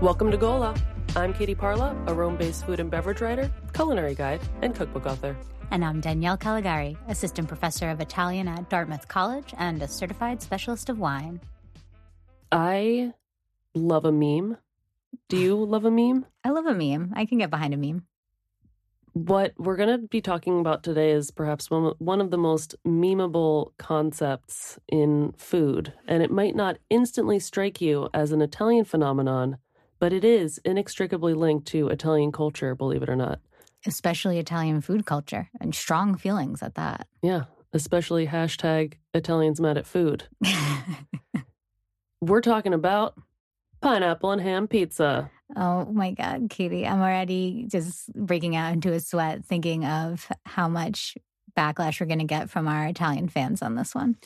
Welcome 0.00 0.30
to 0.30 0.36
Gola. 0.36 0.76
I'm 1.16 1.34
Katie 1.34 1.56
Parla, 1.56 1.96
a 2.06 2.14
Rome 2.14 2.36
based 2.36 2.64
food 2.64 2.78
and 2.78 2.88
beverage 2.88 3.20
writer, 3.20 3.50
culinary 3.74 4.14
guide, 4.14 4.40
and 4.62 4.72
cookbook 4.72 5.06
author. 5.06 5.36
And 5.72 5.84
I'm 5.84 6.00
Danielle 6.00 6.38
Callegari, 6.38 6.96
assistant 7.08 7.48
professor 7.48 7.90
of 7.90 8.00
Italian 8.00 8.46
at 8.46 8.70
Dartmouth 8.70 9.08
College 9.08 9.52
and 9.58 9.82
a 9.82 9.88
certified 9.88 10.40
specialist 10.40 10.88
of 10.88 11.00
wine. 11.00 11.40
I 12.52 13.12
love 13.74 14.04
a 14.04 14.12
meme. 14.12 14.58
Do 15.28 15.36
you 15.36 15.56
love 15.64 15.84
a 15.84 15.90
meme? 15.90 16.26
I 16.44 16.50
love 16.50 16.66
a 16.66 16.74
meme. 16.74 17.12
I 17.16 17.24
can 17.24 17.38
get 17.38 17.50
behind 17.50 17.74
a 17.74 17.76
meme. 17.76 18.06
What 19.14 19.54
we're 19.58 19.74
going 19.74 20.00
to 20.00 20.06
be 20.06 20.20
talking 20.20 20.60
about 20.60 20.84
today 20.84 21.10
is 21.10 21.32
perhaps 21.32 21.72
one, 21.72 21.94
one 21.98 22.20
of 22.20 22.30
the 22.30 22.38
most 22.38 22.76
memeable 22.86 23.72
concepts 23.78 24.78
in 24.86 25.32
food. 25.36 25.92
And 26.06 26.22
it 26.22 26.30
might 26.30 26.54
not 26.54 26.78
instantly 26.88 27.40
strike 27.40 27.80
you 27.80 28.08
as 28.14 28.30
an 28.30 28.42
Italian 28.42 28.84
phenomenon, 28.84 29.58
but 29.98 30.12
it 30.12 30.24
is 30.24 30.58
inextricably 30.64 31.34
linked 31.34 31.66
to 31.68 31.88
Italian 31.88 32.32
culture, 32.32 32.74
believe 32.74 33.02
it 33.02 33.08
or 33.08 33.16
not. 33.16 33.40
Especially 33.86 34.38
Italian 34.38 34.80
food 34.80 35.06
culture 35.06 35.48
and 35.60 35.74
strong 35.74 36.16
feelings 36.16 36.62
at 36.62 36.74
that. 36.74 37.06
Yeah, 37.22 37.44
especially 37.72 38.26
hashtag 38.26 38.94
Italians 39.12 39.60
mad 39.60 39.76
at 39.78 39.86
food. 39.86 40.24
We're 42.20 42.40
talking 42.40 42.74
about 42.74 43.14
pineapple 43.80 44.32
and 44.32 44.40
ham 44.42 44.68
pizza. 44.68 45.30
Oh 45.56 45.84
my 45.86 46.10
God, 46.12 46.48
Katie, 46.50 46.86
I'm 46.86 47.00
already 47.00 47.66
just 47.68 48.12
breaking 48.14 48.56
out 48.56 48.72
into 48.72 48.92
a 48.92 49.00
sweat 49.00 49.44
thinking 49.44 49.84
of 49.84 50.28
how 50.44 50.68
much 50.68 51.16
backlash 51.56 52.00
we're 52.00 52.06
going 52.06 52.18
to 52.18 52.24
get 52.24 52.50
from 52.50 52.68
our 52.68 52.86
Italian 52.86 53.28
fans 53.28 53.62
on 53.62 53.74
this 53.74 53.94
one. 53.94 54.16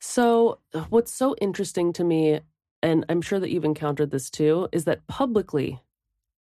So, 0.00 0.58
what's 0.90 1.12
so 1.12 1.34
interesting 1.40 1.92
to 1.94 2.04
me, 2.04 2.40
and 2.84 3.04
I'm 3.08 3.22
sure 3.22 3.40
that 3.40 3.50
you've 3.50 3.64
encountered 3.64 4.10
this 4.12 4.30
too, 4.30 4.68
is 4.70 4.84
that 4.84 5.06
publicly 5.08 5.82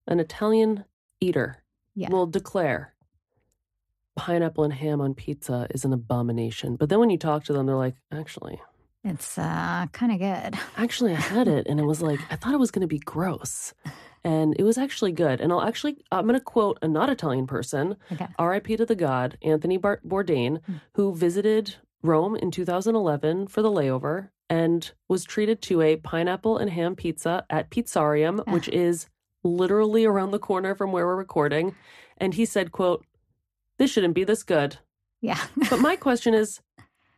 an 0.07 0.19
Italian 0.21 0.85
eater 1.19 1.63
Yeah. 1.95 2.09
will 2.11 2.27
declare 2.27 2.93
pineapple 4.15 4.63
and 4.63 4.73
ham 4.73 5.01
on 5.01 5.13
pizza 5.13 5.67
is 5.71 5.85
an 5.85 5.93
abomination. 5.93 6.75
But 6.75 6.89
then 6.89 6.99
when 6.99 7.09
you 7.09 7.17
talk 7.17 7.43
to 7.45 7.53
them, 7.53 7.65
they're 7.65 7.75
like, 7.75 7.95
actually, 8.11 8.59
It's 9.03 9.37
uh, 9.37 9.85
kind 9.93 10.11
of 10.11 10.19
good. 10.19 10.59
actually, 10.75 11.11
I 11.13 11.19
had 11.19 11.47
it 11.47 11.67
and 11.67 11.79
it 11.79 11.85
was 11.85 12.01
like, 12.01 12.19
I 12.31 12.35
thought 12.35 12.53
it 12.53 12.59
was 12.59 12.71
going 12.71 12.81
to 12.81 12.87
be 12.87 12.99
gross. 12.99 13.73
And 14.23 14.55
it 14.59 14.63
was 14.63 14.77
actually 14.77 15.11
good. 15.13 15.39
And 15.39 15.53
I'll 15.53 15.61
actually, 15.61 16.03
I'm 16.11 16.25
going 16.27 16.33
to 16.37 16.43
quote 16.43 16.79
a 16.81 16.87
not 16.87 17.09
Italian 17.09 17.47
person, 17.47 17.95
Okay. 18.11 18.27
RIP 18.39 18.67
to 18.77 18.85
the 18.85 18.95
god, 18.95 19.37
Anthony 19.41 19.77
Bourdain, 19.77 20.59
Mm. 20.67 20.81
who 20.95 21.13
visited 21.15 21.75
Rome 22.01 22.35
in 22.35 22.51
2011 22.51 23.47
for 23.47 23.61
the 23.61 23.69
layover 23.71 24.29
and 24.49 24.91
was 25.07 25.23
treated 25.23 25.61
to 25.63 25.81
a 25.81 25.97
pineapple 25.97 26.57
and 26.57 26.69
ham 26.69 26.95
pizza 26.95 27.45
at 27.49 27.69
Pizzarium, 27.69 28.41
Ah. 28.47 28.51
which 28.53 28.67
is 28.69 29.07
literally 29.43 30.05
around 30.05 30.31
the 30.31 30.39
corner 30.39 30.75
from 30.75 30.91
where 30.91 31.05
we're 31.05 31.15
recording. 31.15 31.75
And 32.17 32.33
he 32.33 32.45
said, 32.45 32.71
quote, 32.71 33.05
this 33.77 33.91
shouldn't 33.91 34.15
be 34.15 34.23
this 34.23 34.43
good. 34.43 34.77
Yeah. 35.21 35.39
But 35.69 35.79
my 35.79 35.95
question 35.95 36.33
is, 36.33 36.61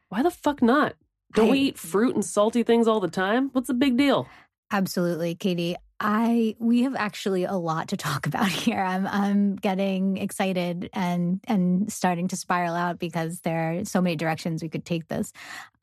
why 0.10 0.24
the 0.24 0.32
fuck 0.32 0.62
not? 0.62 0.96
Don't 1.34 1.50
we 1.50 1.60
eat 1.60 1.78
fruit 1.78 2.16
and 2.16 2.26
salty 2.26 2.64
things 2.64 2.88
all 2.88 3.00
the 3.00 3.08
time? 3.08 3.50
What's 3.54 3.68
the 3.68 3.74
big 3.74 3.98
deal? 3.98 4.28
Absolutely, 4.72 5.36
Katie. 5.36 5.76
I 6.00 6.56
we 6.60 6.84
have 6.84 6.96
actually 6.96 7.44
a 7.44 7.54
lot 7.54 7.90
to 7.90 7.98
talk 7.98 8.26
about 8.28 8.48
here. 8.48 8.82
I'm 8.82 9.06
I'm 9.08 9.56
getting 9.56 10.18
excited 10.18 10.90
and 10.94 11.42
and 11.46 11.92
starting 11.92 12.28
to 12.30 12.36
spiral 12.36 12.76
out 12.76 13.00
because 13.00 13.42
there 13.42 13.74
are 13.74 13.86
so 13.86 14.02
many 14.02 14.16
directions 14.16 14.62
we 14.62 14.70
could 14.70 14.86
take 14.86 15.08
this. 15.08 15.34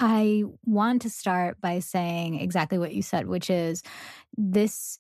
I 0.00 0.44
want 0.64 1.02
to 1.02 1.10
start 1.10 1.60
by 1.60 1.80
saying 1.80 2.40
exactly 2.40 2.78
what 2.78 2.94
you 2.94 3.02
said, 3.02 3.26
which 3.26 3.50
is 3.50 3.82
this 4.36 4.98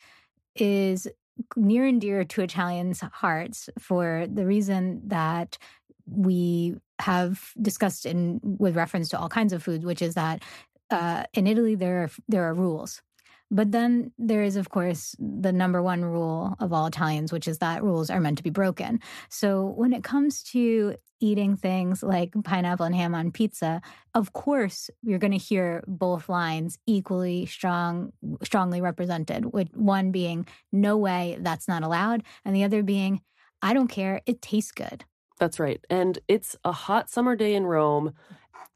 is 0.54 1.08
near 1.54 1.84
and 1.84 2.00
dear 2.00 2.24
to 2.24 2.42
Italians' 2.42 3.00
hearts 3.00 3.68
for 3.78 4.26
the 4.32 4.46
reason 4.46 5.02
that 5.08 5.58
we 6.06 6.76
have 6.98 7.52
discussed 7.60 8.06
in 8.06 8.40
with 8.42 8.76
reference 8.76 9.08
to 9.10 9.18
all 9.18 9.28
kinds 9.28 9.52
of 9.52 9.62
foods, 9.62 9.84
which 9.84 10.00
is 10.00 10.14
that 10.14 10.42
uh, 10.90 11.24
in 11.34 11.46
Italy 11.46 11.74
there 11.74 12.04
are 12.04 12.10
there 12.28 12.44
are 12.44 12.54
rules. 12.54 13.02
But 13.50 13.70
then 13.70 14.12
there 14.18 14.42
is, 14.42 14.56
of 14.56 14.70
course, 14.70 15.14
the 15.18 15.52
number 15.52 15.80
one 15.82 16.04
rule 16.04 16.56
of 16.58 16.72
all 16.72 16.86
Italians, 16.86 17.32
which 17.32 17.46
is 17.46 17.58
that 17.58 17.82
rules 17.82 18.10
are 18.10 18.20
meant 18.20 18.38
to 18.38 18.42
be 18.42 18.50
broken. 18.50 19.00
So 19.28 19.66
when 19.66 19.92
it 19.92 20.02
comes 20.02 20.42
to 20.44 20.96
eating 21.20 21.56
things 21.56 22.02
like 22.02 22.34
pineapple 22.44 22.86
and 22.86 22.94
ham 22.94 23.14
on 23.14 23.30
pizza, 23.30 23.80
of 24.14 24.32
course, 24.32 24.90
you're 25.02 25.20
going 25.20 25.32
to 25.32 25.38
hear 25.38 25.84
both 25.86 26.28
lines 26.28 26.78
equally 26.86 27.46
strong, 27.46 28.12
strongly 28.42 28.80
represented. 28.80 29.52
With 29.52 29.68
one 29.74 30.10
being, 30.10 30.46
no 30.72 30.96
way, 30.96 31.38
that's 31.40 31.68
not 31.68 31.84
allowed. 31.84 32.24
And 32.44 32.54
the 32.54 32.64
other 32.64 32.82
being, 32.82 33.20
I 33.62 33.74
don't 33.74 33.88
care, 33.88 34.22
it 34.26 34.42
tastes 34.42 34.72
good. 34.72 35.04
That's 35.38 35.60
right. 35.60 35.84
And 35.88 36.18
it's 36.26 36.56
a 36.64 36.72
hot 36.72 37.10
summer 37.10 37.36
day 37.36 37.54
in 37.54 37.66
Rome. 37.66 38.12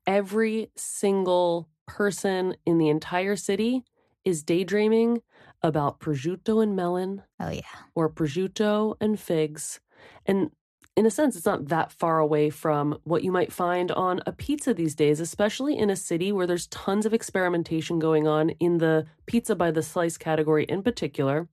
Every 0.07 0.71
single 0.77 1.69
person 1.87 2.55
in 2.65 2.79
the 2.79 2.89
entire 2.89 3.35
city 3.35 3.85
is 4.25 4.43
daydreaming 4.43 5.23
about 5.63 6.01
prosciutto 6.01 6.63
and 6.63 6.75
melon 6.75 7.23
Oh, 7.39 7.51
yeah. 7.51 7.63
or 7.95 8.11
prosciutto 8.11 8.97
and 9.01 9.19
figs. 9.19 9.81
And 10.27 10.51
in 10.97 11.07
a 11.07 11.11
sense, 11.11 11.37
it's 11.37 11.47
not 11.47 11.69
that 11.69 11.93
far 11.93 12.19
away 12.19 12.51
from 12.51 12.99
what 13.05 13.23
you 13.23 13.31
might 13.31 13.53
find 13.53 13.93
on 13.93 14.21
a 14.27 14.33
pizza 14.33 14.75
these 14.75 14.95
days, 14.95 15.21
especially 15.21 15.79
in 15.79 15.89
a 15.89 15.97
city 15.97 16.33
where 16.33 16.47
there's 16.47 16.67
tons 16.67 17.07
of 17.07 17.15
experimentation 17.15 17.99
going 17.99 18.27
on 18.27 18.51
in 18.61 18.79
the 18.79 19.07
pizza 19.27 19.55
by 19.55 19.71
the 19.71 19.83
slice 19.83 20.19
category 20.19 20.65
in 20.65 20.83
particular, 20.83 21.49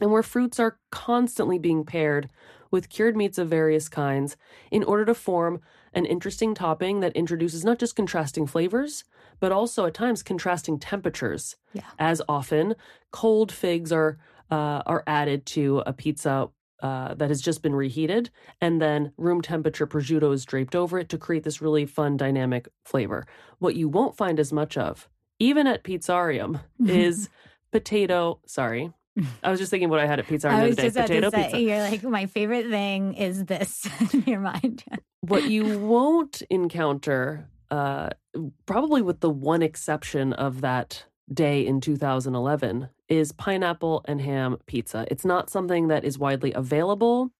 and 0.00 0.12
where 0.12 0.22
fruits 0.22 0.60
are 0.60 0.78
constantly 0.90 1.58
being 1.58 1.84
paired 1.84 2.28
with 2.70 2.90
cured 2.90 3.16
meats 3.16 3.38
of 3.38 3.48
various 3.48 3.88
kinds 3.88 4.36
in 4.70 4.84
order 4.84 5.04
to 5.04 5.14
form 5.14 5.60
an 5.94 6.04
interesting 6.04 6.54
topping 6.54 7.00
that 7.00 7.16
introduces 7.16 7.64
not 7.64 7.78
just 7.78 7.96
contrasting 7.96 8.46
flavors, 8.46 9.04
but 9.40 9.52
also 9.52 9.86
at 9.86 9.94
times 9.94 10.22
contrasting 10.22 10.78
temperatures. 10.78 11.56
Yeah. 11.72 11.82
As 11.98 12.22
often, 12.28 12.74
cold 13.10 13.52
figs 13.52 13.92
are 13.92 14.18
uh, 14.50 14.82
are 14.86 15.02
added 15.06 15.44
to 15.46 15.82
a 15.86 15.92
pizza 15.92 16.48
uh, 16.82 17.14
that 17.14 17.30
has 17.30 17.40
just 17.40 17.62
been 17.62 17.74
reheated, 17.74 18.30
and 18.60 18.80
then 18.80 19.12
room 19.16 19.40
temperature 19.40 19.86
prosciutto 19.86 20.32
is 20.32 20.44
draped 20.44 20.74
over 20.74 20.98
it 20.98 21.08
to 21.08 21.18
create 21.18 21.42
this 21.42 21.60
really 21.62 21.86
fun 21.86 22.16
dynamic 22.16 22.68
flavor. 22.84 23.26
What 23.58 23.76
you 23.76 23.88
won't 23.88 24.16
find 24.16 24.38
as 24.38 24.52
much 24.52 24.76
of, 24.76 25.08
even 25.38 25.66
at 25.66 25.84
Pizzarium, 25.84 26.60
is 26.86 27.28
potato. 27.72 28.40
Sorry, 28.46 28.92
I 29.42 29.50
was 29.50 29.58
just 29.58 29.70
thinking 29.70 29.88
what 29.88 30.00
I 30.00 30.06
had 30.06 30.18
at 30.18 30.26
Pizzarium 30.26 30.76
the 30.76 30.82
other 30.82 30.90
day. 30.90 30.90
Potato 30.90 31.30
to 31.30 31.36
say, 31.36 31.42
pizza. 31.44 31.60
you're 31.60 31.78
like, 31.78 32.02
my 32.02 32.26
favorite 32.26 32.68
thing 32.68 33.14
is 33.14 33.44
this 33.46 33.88
in 34.12 34.24
your 34.24 34.40
mind. 34.40 34.84
what 35.20 35.48
you 35.48 35.78
won't 35.86 36.42
encounter, 36.50 37.48
uh, 37.70 38.10
probably 38.66 39.02
with 39.02 39.20
the 39.20 39.30
one 39.30 39.62
exception 39.62 40.32
of 40.32 40.60
that 40.60 41.04
day 41.32 41.66
in 41.66 41.80
2011, 41.80 42.88
is 43.08 43.32
pineapple 43.32 44.04
and 44.06 44.20
ham 44.20 44.58
pizza. 44.66 45.06
It's 45.10 45.24
not 45.24 45.50
something 45.50 45.88
that 45.88 46.04
is 46.04 46.18
widely 46.18 46.52
available. 46.52 47.30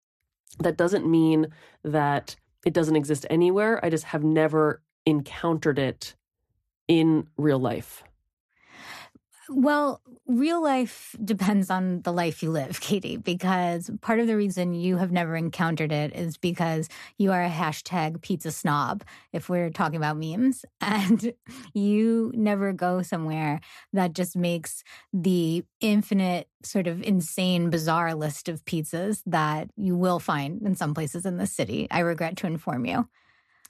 That 0.58 0.76
doesn't 0.76 1.08
mean 1.08 1.48
that 1.84 2.36
it 2.64 2.72
doesn't 2.72 2.96
exist 2.96 3.26
anywhere. 3.30 3.84
I 3.84 3.90
just 3.90 4.04
have 4.04 4.24
never 4.24 4.82
encountered 5.04 5.78
it 5.78 6.16
in 6.88 7.28
real 7.36 7.58
life. 7.58 8.02
Well, 9.48 10.00
real 10.26 10.62
life 10.62 11.14
depends 11.24 11.70
on 11.70 12.02
the 12.02 12.12
life 12.12 12.42
you 12.42 12.50
live, 12.50 12.80
Katie, 12.82 13.16
because 13.16 13.90
part 14.00 14.18
of 14.18 14.26
the 14.26 14.36
reason 14.36 14.74
you 14.74 14.96
have 14.96 15.12
never 15.12 15.36
encountered 15.36 15.92
it 15.92 16.14
is 16.14 16.36
because 16.36 16.88
you 17.18 17.32
are 17.32 17.42
a 17.42 17.50
hashtag 17.50 18.22
pizza 18.22 18.50
snob, 18.50 19.04
if 19.32 19.48
we're 19.48 19.70
talking 19.70 19.96
about 19.96 20.16
memes, 20.16 20.64
and 20.80 21.32
you 21.74 22.32
never 22.34 22.72
go 22.72 23.02
somewhere 23.02 23.60
that 23.92 24.12
just 24.14 24.36
makes 24.36 24.82
the 25.12 25.64
infinite, 25.80 26.48
sort 26.62 26.88
of 26.88 27.02
insane, 27.02 27.70
bizarre 27.70 28.14
list 28.14 28.48
of 28.48 28.64
pizzas 28.64 29.22
that 29.26 29.70
you 29.76 29.96
will 29.96 30.18
find 30.18 30.62
in 30.62 30.74
some 30.74 30.94
places 30.94 31.24
in 31.24 31.36
the 31.36 31.46
city. 31.46 31.86
I 31.90 32.00
regret 32.00 32.36
to 32.38 32.46
inform 32.46 32.84
you. 32.84 33.08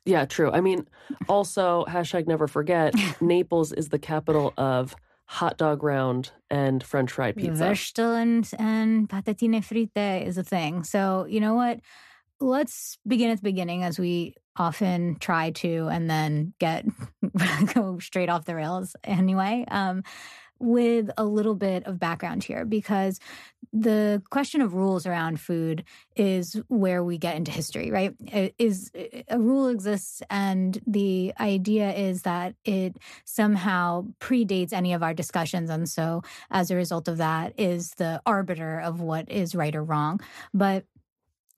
Yeah, 0.07 0.25
true. 0.25 0.51
I 0.53 0.61
mean, 0.61 0.87
also, 1.29 1.85
hashtag 1.89 2.27
never 2.27 2.47
forget, 2.47 2.95
Naples 3.21 3.73
is 3.73 3.89
the 3.89 3.99
capital 3.99 4.55
of 4.57 4.95
hot 5.27 5.59
dog 5.59 5.83
round 5.83 6.31
and 6.51 6.83
french 6.83 7.13
fry 7.13 7.33
pizza. 7.33 7.65
Würstel 7.65 8.21
and, 8.21 8.49
and 8.59 9.09
patatine 9.09 9.59
fritte 9.59 10.27
is 10.27 10.39
a 10.39 10.45
thing. 10.45 10.85
So, 10.85 11.27
you 11.29 11.41
know 11.41 11.55
what? 11.55 11.81
Let's 12.41 12.99
begin 13.07 13.31
at 13.31 13.39
the 13.39 13.43
beginning 13.43 13.83
as 13.83 13.99
we 13.99 14.35
often 14.57 15.17
try 15.19 15.51
to 15.51 15.89
and 15.91 16.09
then 16.09 16.55
get 16.59 16.87
go 17.75 17.99
straight 17.99 18.29
off 18.29 18.45
the 18.45 18.55
rails 18.55 18.95
anyway. 19.05 19.65
Um, 19.69 20.03
with 20.59 21.11
a 21.17 21.25
little 21.25 21.55
bit 21.55 21.85
of 21.87 21.99
background 21.99 22.45
here 22.45 22.65
because 22.65 23.21
the 23.73 24.23
question 24.31 24.61
of 24.63 24.75
rules 24.75 25.07
around 25.07 25.41
food 25.41 25.85
is 26.15 26.61
where 26.69 27.05
we 27.05 27.19
get 27.19 27.37
into 27.37 27.51
history, 27.51 27.91
right? 27.91 28.15
Is 28.59 28.91
eh, 28.95 29.23
a 29.29 29.39
rule 29.39 29.69
exists 29.69 30.23
and 30.31 30.81
the 30.87 31.33
idea 31.39 31.93
is 31.93 32.23
that 32.23 32.55
it 32.65 32.97
somehow 33.25 34.07
predates 34.21 34.73
any 34.73 34.93
of 34.93 35.03
our 35.03 35.15
discussions 35.15 35.69
and 35.69 35.89
so 35.89 36.23
as 36.51 36.71
a 36.71 36.77
result 36.77 37.09
of 37.09 37.19
that 37.19 37.59
is 37.59 37.91
the 37.97 38.23
arbiter 38.25 38.81
of 38.81 39.01
what 39.01 39.31
is 39.31 39.55
right 39.55 39.75
or 39.75 39.85
wrong. 39.85 40.21
But 40.55 40.85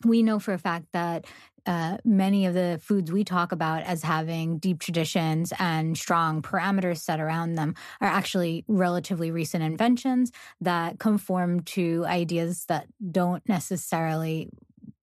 we 0.04 0.22
know 0.22 0.38
for 0.38 0.52
a 0.52 0.58
fact 0.58 0.86
that 0.92 1.26
uh, 1.68 1.98
many 2.02 2.46
of 2.46 2.54
the 2.54 2.80
foods 2.82 3.12
we 3.12 3.24
talk 3.24 3.52
about 3.52 3.82
as 3.82 4.02
having 4.02 4.56
deep 4.56 4.80
traditions 4.80 5.52
and 5.58 5.98
strong 5.98 6.40
parameters 6.40 6.98
set 6.98 7.20
around 7.20 7.56
them 7.56 7.74
are 8.00 8.08
actually 8.08 8.64
relatively 8.68 9.30
recent 9.30 9.62
inventions 9.62 10.32
that 10.62 10.98
conform 10.98 11.60
to 11.60 12.06
ideas 12.06 12.64
that 12.68 12.86
don't 13.12 13.46
necessarily 13.46 14.48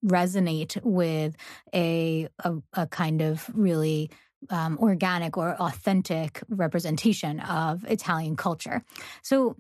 resonate 0.03 0.81
with 0.83 1.35
a, 1.71 2.27
a, 2.43 2.55
a 2.73 2.87
kind 2.87 3.21
of 3.21 3.47
really 3.53 4.09
um, 4.49 4.79
organic 4.79 5.37
or 5.37 5.55
authentic 5.61 6.41
representation 6.49 7.41
of 7.41 7.83
Italian 7.85 8.35
culture. 8.35 8.83
So, 9.21 9.55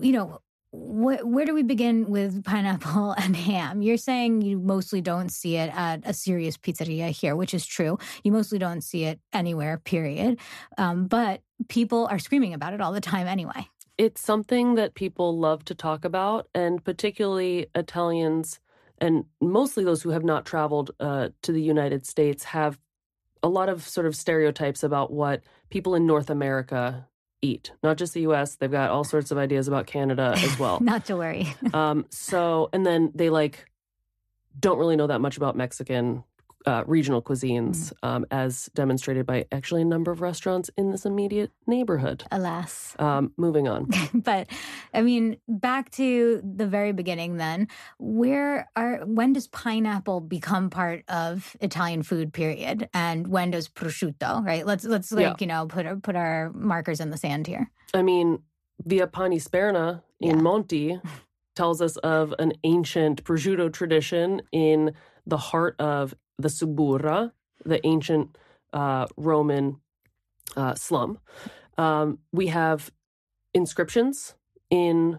you 0.00 0.10
know, 0.10 0.40
wh- 0.70 1.24
where 1.24 1.44
do 1.44 1.54
we 1.54 1.62
begin 1.62 2.08
with 2.08 2.44
pineapple 2.44 3.12
and 3.18 3.36
ham? 3.36 3.82
You're 3.82 3.96
saying 3.96 4.42
you 4.42 4.58
mostly 4.58 5.00
don't 5.00 5.30
see 5.30 5.56
it 5.56 5.70
at 5.74 6.02
a 6.04 6.12
serious 6.12 6.56
pizzeria 6.56 7.10
here, 7.10 7.36
which 7.36 7.54
is 7.54 7.66
true. 7.66 7.98
You 8.24 8.32
mostly 8.32 8.58
don't 8.58 8.82
see 8.82 9.04
it 9.04 9.20
anywhere, 9.32 9.78
period. 9.78 10.38
Um, 10.78 11.06
but 11.06 11.42
people 11.68 12.06
are 12.10 12.18
screaming 12.18 12.54
about 12.54 12.72
it 12.72 12.80
all 12.80 12.92
the 12.92 13.00
time 13.00 13.26
anyway. 13.26 13.68
It's 13.98 14.20
something 14.22 14.76
that 14.76 14.94
people 14.94 15.38
love 15.38 15.64
to 15.66 15.74
talk 15.74 16.06
about, 16.06 16.48
and 16.54 16.82
particularly 16.82 17.66
Italians, 17.74 18.58
and 18.96 19.26
mostly 19.42 19.84
those 19.84 20.02
who 20.02 20.10
have 20.10 20.24
not 20.24 20.46
traveled 20.46 20.92
uh, 21.00 21.28
to 21.42 21.52
the 21.52 21.60
United 21.60 22.06
States, 22.06 22.44
have 22.44 22.78
a 23.42 23.48
lot 23.48 23.68
of 23.68 23.86
sort 23.86 24.06
of 24.06 24.16
stereotypes 24.16 24.82
about 24.82 25.12
what 25.12 25.42
people 25.68 25.94
in 25.94 26.06
North 26.06 26.30
America 26.30 27.06
eat, 27.42 27.72
not 27.82 27.96
just 27.96 28.14
the 28.14 28.20
US. 28.22 28.56
They've 28.56 28.70
got 28.70 28.90
all 28.90 29.04
sorts 29.04 29.30
of 29.30 29.38
ideas 29.38 29.68
about 29.68 29.86
Canada 29.86 30.34
as 30.36 30.58
well. 30.58 30.78
not 30.82 31.06
to 31.06 31.16
worry. 31.16 31.54
um, 31.74 32.06
so, 32.10 32.68
and 32.72 32.84
then 32.84 33.12
they 33.14 33.30
like 33.30 33.66
don't 34.58 34.78
really 34.78 34.96
know 34.96 35.06
that 35.06 35.20
much 35.20 35.36
about 35.36 35.56
Mexican 35.56 36.24
uh, 36.66 36.84
regional 36.86 37.22
cuisines, 37.22 37.92
mm. 37.92 37.94
um, 38.02 38.26
as 38.30 38.68
demonstrated 38.74 39.26
by 39.26 39.46
actually 39.52 39.82
a 39.82 39.84
number 39.84 40.10
of 40.10 40.20
restaurants 40.20 40.70
in 40.76 40.90
this 40.90 41.06
immediate 41.06 41.50
neighborhood. 41.66 42.24
Alas. 42.30 42.94
Um, 42.98 43.32
moving 43.36 43.68
on. 43.68 43.90
but 44.14 44.48
I 44.92 45.02
mean, 45.02 45.38
back 45.48 45.90
to 45.92 46.40
the 46.44 46.66
very 46.66 46.92
beginning 46.92 47.36
then, 47.36 47.68
where 47.98 48.68
are, 48.76 49.00
when 49.04 49.32
does 49.32 49.46
pineapple 49.48 50.20
become 50.20 50.70
part 50.70 51.04
of 51.08 51.56
Italian 51.60 52.02
food, 52.02 52.32
period? 52.32 52.88
And 52.92 53.28
when 53.28 53.52
does 53.52 53.68
prosciutto, 53.68 54.44
right? 54.44 54.66
Let's, 54.66 54.84
let's 54.84 55.12
like, 55.12 55.22
yeah. 55.22 55.36
you 55.38 55.46
know, 55.46 55.66
put, 55.66 55.86
our, 55.86 55.96
put 55.96 56.16
our 56.16 56.50
markers 56.52 57.00
in 57.00 57.10
the 57.10 57.16
sand 57.16 57.46
here. 57.46 57.70
I 57.94 58.02
mean, 58.02 58.42
Via 58.84 59.06
Panisperna 59.06 60.02
in 60.20 60.36
yeah. 60.36 60.42
Monti 60.42 61.00
tells 61.56 61.82
us 61.82 61.96
of 61.98 62.34
an 62.38 62.52
ancient 62.64 63.24
prosciutto 63.24 63.72
tradition 63.72 64.42
in 64.52 64.94
the 65.26 65.36
heart 65.36 65.76
of 65.78 66.14
the 66.40 66.48
Suburra, 66.48 67.32
the 67.64 67.84
ancient 67.86 68.36
uh, 68.72 69.06
Roman 69.16 69.80
uh, 70.56 70.74
slum. 70.74 71.18
Um, 71.78 72.18
we 72.32 72.48
have 72.48 72.90
inscriptions 73.54 74.34
in 74.70 75.18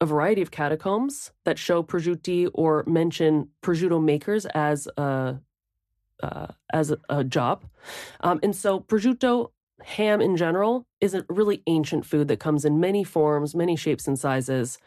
a 0.00 0.06
variety 0.06 0.42
of 0.42 0.50
catacombs 0.50 1.32
that 1.44 1.58
show 1.58 1.82
prosciutti 1.82 2.48
or 2.52 2.84
mention 2.86 3.48
prosciutto 3.62 4.02
makers 4.02 4.46
as 4.46 4.88
a 4.96 5.40
uh, 6.22 6.46
as 6.72 6.90
a, 6.90 6.98
a 7.08 7.24
job, 7.24 7.64
um, 8.20 8.38
and 8.42 8.54
so 8.54 8.80
prosciutto 8.80 9.50
ham 9.82 10.20
in 10.20 10.36
general 10.36 10.86
is 11.00 11.14
a 11.14 11.24
really 11.28 11.62
ancient 11.66 12.06
food 12.06 12.28
that 12.28 12.38
comes 12.40 12.64
in 12.64 12.80
many 12.80 13.04
forms, 13.04 13.54
many 13.54 13.76
shapes 13.76 14.06
and 14.06 14.18
sizes. 14.18 14.78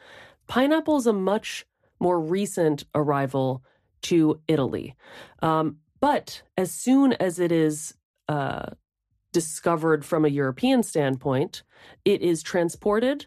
Pineapple 0.47 0.97
is 0.97 1.05
a 1.05 1.13
much 1.13 1.65
more 1.99 2.19
recent 2.19 2.85
arrival 2.95 3.63
to 4.03 4.39
Italy. 4.47 4.95
Um, 5.41 5.77
but 5.99 6.43
as 6.57 6.71
soon 6.71 7.13
as 7.13 7.39
it 7.39 7.51
is 7.51 7.95
uh, 8.29 8.67
discovered 9.33 10.05
from 10.05 10.25
a 10.25 10.29
European 10.29 10.83
standpoint, 10.83 11.63
it 12.05 12.21
is 12.21 12.43
transported 12.43 13.25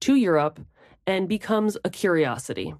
to 0.00 0.14
Europe 0.14 0.60
and 1.06 1.28
becomes 1.28 1.76
a 1.84 1.90
curiosity. 1.90 2.74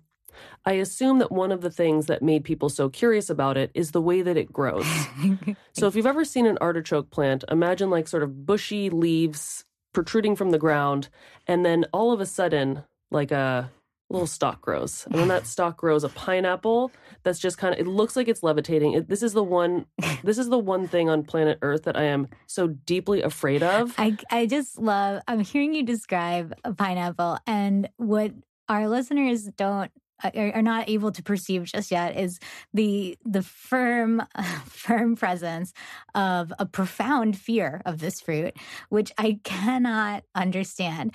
I 0.64 0.72
assume 0.72 1.18
that 1.18 1.30
one 1.30 1.52
of 1.52 1.60
the 1.60 1.70
things 1.70 2.06
that 2.06 2.22
made 2.22 2.44
people 2.44 2.68
so 2.68 2.88
curious 2.88 3.30
about 3.30 3.56
it 3.56 3.70
is 3.74 3.90
the 3.90 4.02
way 4.02 4.22
that 4.22 4.36
it 4.36 4.52
grows. 4.52 4.86
so, 5.72 5.86
if 5.86 5.94
you've 5.94 6.06
ever 6.06 6.24
seen 6.24 6.46
an 6.46 6.58
artichoke 6.60 7.10
plant, 7.10 7.44
imagine 7.50 7.90
like 7.90 8.08
sort 8.08 8.22
of 8.22 8.46
bushy 8.46 8.90
leaves 8.90 9.64
protruding 9.92 10.34
from 10.34 10.50
the 10.50 10.58
ground, 10.58 11.08
and 11.46 11.64
then 11.64 11.84
all 11.92 12.12
of 12.12 12.20
a 12.20 12.26
sudden, 12.26 12.82
like 13.10 13.30
a 13.30 13.70
little 14.10 14.26
stalk 14.26 14.60
grows. 14.60 15.06
And 15.06 15.16
when 15.16 15.28
that 15.28 15.46
stalk 15.54 15.76
grows, 15.76 16.04
a 16.04 16.08
pineapple 16.08 16.90
that's 17.22 17.38
just 17.38 17.58
kind 17.58 17.74
of 17.74 17.80
it 17.80 17.86
looks 17.86 18.16
like 18.16 18.28
it's 18.28 18.42
levitating. 18.42 18.92
It, 18.92 19.08
this 19.08 19.22
is 19.22 19.32
the 19.32 19.44
one 19.44 19.86
this 20.24 20.38
is 20.38 20.48
the 20.48 20.58
one 20.58 20.88
thing 20.88 21.08
on 21.08 21.24
planet 21.24 21.58
Earth 21.62 21.84
that 21.84 21.96
I 21.96 22.04
am 22.04 22.28
so 22.46 22.68
deeply 22.68 23.22
afraid 23.22 23.62
of. 23.62 23.94
I 23.98 24.16
I 24.30 24.46
just 24.46 24.78
love 24.78 25.22
I'm 25.26 25.40
hearing 25.40 25.74
you 25.74 25.82
describe 25.82 26.54
a 26.64 26.72
pineapple 26.72 27.38
and 27.46 27.88
what 27.96 28.32
our 28.68 28.88
listeners 28.88 29.44
don't 29.56 29.90
uh, 30.22 30.30
are 30.34 30.62
not 30.62 30.88
able 30.88 31.10
to 31.12 31.22
perceive 31.22 31.64
just 31.64 31.90
yet 31.90 32.16
is 32.16 32.38
the 32.72 33.18
the 33.24 33.42
firm 33.42 34.22
firm 34.64 35.16
presence 35.16 35.72
of 36.14 36.52
a 36.58 36.66
profound 36.66 37.36
fear 37.36 37.82
of 37.84 37.98
this 37.98 38.20
fruit 38.20 38.56
which 38.88 39.12
I 39.18 39.40
cannot 39.44 40.24
understand. 40.34 41.12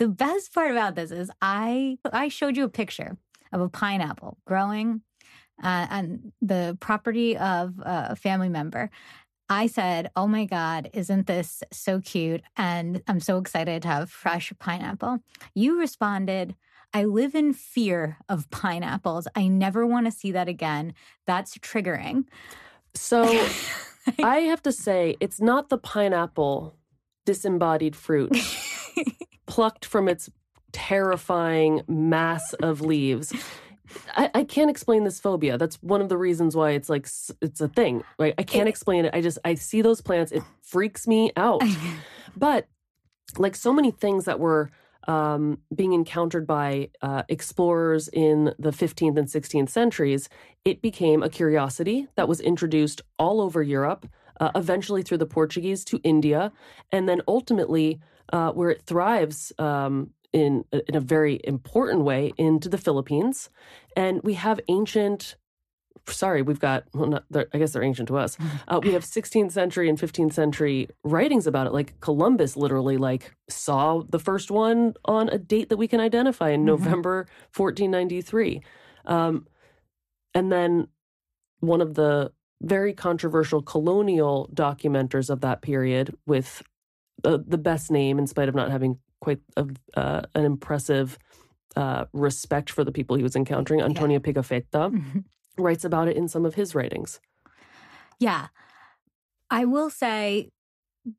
The 0.00 0.08
best 0.08 0.54
part 0.54 0.70
about 0.70 0.94
this 0.94 1.10
is 1.10 1.30
I 1.42 1.98
I 2.10 2.28
showed 2.28 2.56
you 2.56 2.64
a 2.64 2.70
picture 2.70 3.18
of 3.52 3.60
a 3.60 3.68
pineapple 3.68 4.38
growing 4.46 5.02
uh, 5.62 5.88
on 5.90 6.32
the 6.40 6.78
property 6.80 7.36
of 7.36 7.74
a 7.80 8.16
family 8.16 8.48
member. 8.48 8.88
I 9.50 9.66
said, 9.66 10.10
"Oh 10.16 10.26
my 10.26 10.46
God, 10.46 10.88
isn't 10.94 11.26
this 11.26 11.62
so 11.70 12.00
cute?" 12.00 12.40
And 12.56 13.02
I'm 13.06 13.20
so 13.20 13.36
excited 13.36 13.82
to 13.82 13.88
have 13.88 14.10
fresh 14.10 14.50
pineapple. 14.58 15.18
You 15.54 15.78
responded, 15.78 16.54
"I 16.94 17.04
live 17.04 17.34
in 17.34 17.52
fear 17.52 18.16
of 18.26 18.48
pineapples. 18.48 19.28
I 19.36 19.48
never 19.48 19.86
want 19.86 20.06
to 20.06 20.12
see 20.12 20.32
that 20.32 20.48
again. 20.48 20.94
That's 21.26 21.58
triggering." 21.58 22.24
So 22.94 23.24
I 24.22 24.38
have 24.48 24.62
to 24.62 24.72
say, 24.72 25.16
it's 25.20 25.42
not 25.42 25.68
the 25.68 25.76
pineapple 25.76 26.78
disembodied 27.26 27.94
fruit. 27.94 28.34
plucked 29.50 29.84
from 29.84 30.08
its 30.08 30.30
terrifying 30.70 31.82
mass 31.88 32.52
of 32.54 32.80
leaves. 32.80 33.34
I, 34.16 34.30
I, 34.32 34.44
can't 34.44 34.70
explain 34.70 35.02
this 35.02 35.18
phobia. 35.18 35.58
That's 35.58 35.74
one 35.82 36.00
of 36.00 36.08
the 36.08 36.16
reasons 36.16 36.54
why 36.54 36.70
it's 36.70 36.88
like 36.88 37.08
it's 37.42 37.60
a 37.60 37.66
thing. 37.66 38.04
Right? 38.16 38.32
I 38.38 38.44
can't 38.44 38.68
explain 38.68 39.04
it. 39.04 39.12
I 39.12 39.20
just 39.20 39.38
I 39.44 39.56
see 39.56 39.82
those 39.82 40.00
plants. 40.00 40.30
It 40.30 40.44
freaks 40.62 41.08
me 41.08 41.32
out. 41.36 41.62
but 42.36 42.68
like 43.38 43.56
so 43.56 43.72
many 43.72 43.90
things 43.90 44.26
that 44.26 44.38
were 44.38 44.70
um, 45.08 45.58
being 45.74 45.94
encountered 45.94 46.46
by 46.46 46.90
uh, 47.02 47.24
explorers 47.28 48.08
in 48.12 48.54
the 48.56 48.70
15th 48.70 49.18
and 49.18 49.26
16th 49.26 49.70
centuries, 49.70 50.28
it 50.64 50.80
became 50.80 51.24
a 51.24 51.28
curiosity 51.28 52.06
that 52.14 52.28
was 52.28 52.40
introduced 52.40 53.02
all 53.18 53.40
over 53.40 53.62
Europe. 53.62 54.06
Uh, 54.38 54.50
eventually 54.54 55.02
through 55.02 55.18
the 55.18 55.26
Portuguese 55.26 55.84
to 55.84 56.00
India, 56.02 56.50
and 56.90 57.06
then 57.06 57.20
ultimately 57.28 58.00
uh, 58.32 58.52
where 58.52 58.70
it 58.70 58.82
thrives 58.82 59.52
um, 59.58 60.10
in 60.32 60.64
in 60.88 60.94
a 60.94 61.00
very 61.00 61.40
important 61.44 62.02
way 62.02 62.32
into 62.36 62.68
the 62.68 62.78
Philippines, 62.78 63.50
and 63.96 64.22
we 64.22 64.34
have 64.34 64.60
ancient. 64.68 65.36
Sorry, 66.06 66.42
we've 66.42 66.60
got. 66.60 66.84
Well, 66.94 67.08
not, 67.08 67.24
I 67.52 67.58
guess 67.58 67.72
they're 67.72 67.82
ancient 67.82 68.08
to 68.08 68.18
us. 68.18 68.36
Uh, 68.68 68.80
we 68.82 68.92
have 68.92 69.04
16th 69.04 69.50
century 69.50 69.88
and 69.88 69.98
15th 69.98 70.32
century 70.32 70.88
writings 71.02 71.46
about 71.46 71.66
it. 71.66 71.72
Like 71.72 71.98
Columbus, 72.00 72.56
literally, 72.56 72.96
like 72.96 73.34
saw 73.48 74.02
the 74.08 74.20
first 74.20 74.50
one 74.50 74.94
on 75.04 75.28
a 75.28 75.38
date 75.38 75.70
that 75.70 75.76
we 75.76 75.88
can 75.88 75.98
identify 75.98 76.50
in 76.50 76.60
mm-hmm. 76.60 76.66
November 76.66 77.26
1493, 77.56 78.62
um, 79.06 79.46
and 80.34 80.52
then 80.52 80.88
one 81.60 81.80
of 81.80 81.94
the 81.94 82.32
very 82.62 82.92
controversial 82.92 83.62
colonial 83.62 84.48
documenters 84.52 85.30
of 85.30 85.40
that 85.40 85.62
period 85.62 86.14
with 86.26 86.62
the 87.22 87.58
best 87.58 87.90
name, 87.90 88.18
in 88.18 88.26
spite 88.26 88.48
of 88.48 88.54
not 88.54 88.70
having 88.70 88.98
quite 89.20 89.40
a, 89.56 89.66
uh, 89.94 90.22
an 90.34 90.44
impressive 90.44 91.18
uh, 91.76 92.04
respect 92.12 92.70
for 92.70 92.84
the 92.84 92.92
people 92.92 93.16
he 93.16 93.22
was 93.22 93.36
encountering, 93.36 93.80
Antonio 93.80 94.20
yeah. 94.24 94.32
Pigafetta, 94.32 94.92
mm-hmm. 94.92 95.18
writes 95.58 95.84
about 95.84 96.08
it 96.08 96.16
in 96.16 96.28
some 96.28 96.44
of 96.44 96.54
his 96.54 96.74
writings. 96.74 97.20
Yeah. 98.18 98.48
I 99.50 99.64
will 99.64 99.90
say, 99.90 100.50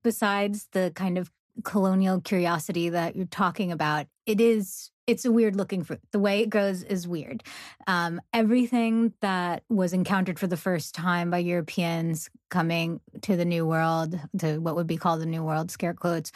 besides 0.04 0.68
the 0.72 0.92
kind 0.96 1.18
of 1.18 1.32
colonial 1.64 2.22
curiosity 2.22 2.90
that 2.90 3.16
you're 3.16 3.26
talking 3.26 3.72
about, 3.72 4.08
it 4.26 4.42
is 4.42 4.92
it's 5.08 5.26
a 5.26 5.32
weird 5.32 5.56
looking 5.56 5.84
fruit. 5.84 6.00
The 6.12 6.20
way 6.20 6.42
it 6.42 6.50
grows 6.50 6.84
is 6.84 7.08
weird. 7.08 7.44
Um, 7.88 8.22
everything 8.34 9.14
that 9.22 9.64
was 9.68 9.94
encountered 9.94 10.40
for 10.40 10.48
the 10.48 10.56
first 10.56 10.96
time 10.96 11.30
by 11.32 11.40
Europeans 11.40 12.30
coming 12.50 13.02
to 13.24 13.36
the 13.36 13.44
New 13.44 13.66
World, 13.66 14.18
to 14.40 14.60
what 14.60 14.76
would 14.76 14.88
be 14.88 14.98
called 14.98 15.22
the 15.22 15.26
New 15.26 15.44
World, 15.44 15.72
scare 15.72 15.94
quotes, 15.94 16.32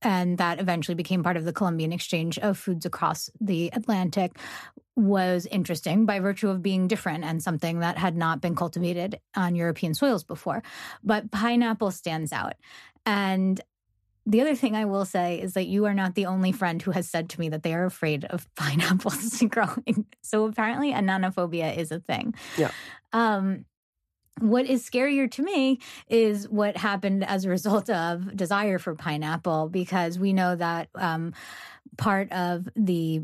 and 0.00 0.38
that 0.38 0.58
eventually 0.58 0.94
became 0.94 1.22
part 1.22 1.36
of 1.36 1.44
the 1.44 1.52
Columbian 1.52 1.92
exchange 1.92 2.38
of 2.38 2.58
foods 2.58 2.86
across 2.86 3.30
the 3.40 3.70
Atlantic 3.72 4.38
was 4.94 5.46
interesting 5.46 6.04
by 6.04 6.20
virtue 6.20 6.50
of 6.50 6.62
being 6.62 6.86
different 6.86 7.24
and 7.24 7.42
something 7.42 7.80
that 7.80 7.96
had 7.98 8.16
not 8.16 8.40
been 8.40 8.54
cultivated 8.54 9.18
on 9.34 9.54
European 9.54 9.94
soils 9.94 10.22
before. 10.22 10.62
But 11.02 11.30
pineapple 11.30 11.90
stands 11.90 12.32
out. 12.32 12.54
And 13.06 13.60
the 14.24 14.40
other 14.40 14.54
thing 14.54 14.76
I 14.76 14.84
will 14.84 15.04
say 15.04 15.40
is 15.40 15.54
that 15.54 15.66
you 15.66 15.84
are 15.86 15.94
not 15.94 16.14
the 16.14 16.26
only 16.26 16.52
friend 16.52 16.80
who 16.80 16.92
has 16.92 17.08
said 17.08 17.28
to 17.30 17.40
me 17.40 17.48
that 17.48 17.62
they 17.62 17.74
are 17.74 17.84
afraid 17.84 18.24
of 18.26 18.52
pineapples 18.54 19.42
growing. 19.48 20.06
So 20.22 20.46
apparently, 20.46 20.92
ananophobia 20.92 21.76
is 21.76 21.90
a 21.90 22.00
thing. 22.00 22.34
Yeah. 22.56 22.70
Um, 23.12 23.64
what 24.40 24.66
is 24.66 24.88
scarier 24.88 25.30
to 25.30 25.42
me 25.42 25.78
is 26.08 26.48
what 26.48 26.76
happened 26.76 27.22
as 27.24 27.44
a 27.44 27.50
result 27.50 27.90
of 27.90 28.34
desire 28.36 28.78
for 28.78 28.94
pineapple, 28.94 29.68
because 29.68 30.18
we 30.18 30.32
know 30.32 30.56
that 30.56 30.88
um, 30.94 31.34
part 31.98 32.32
of 32.32 32.68
the 32.74 33.22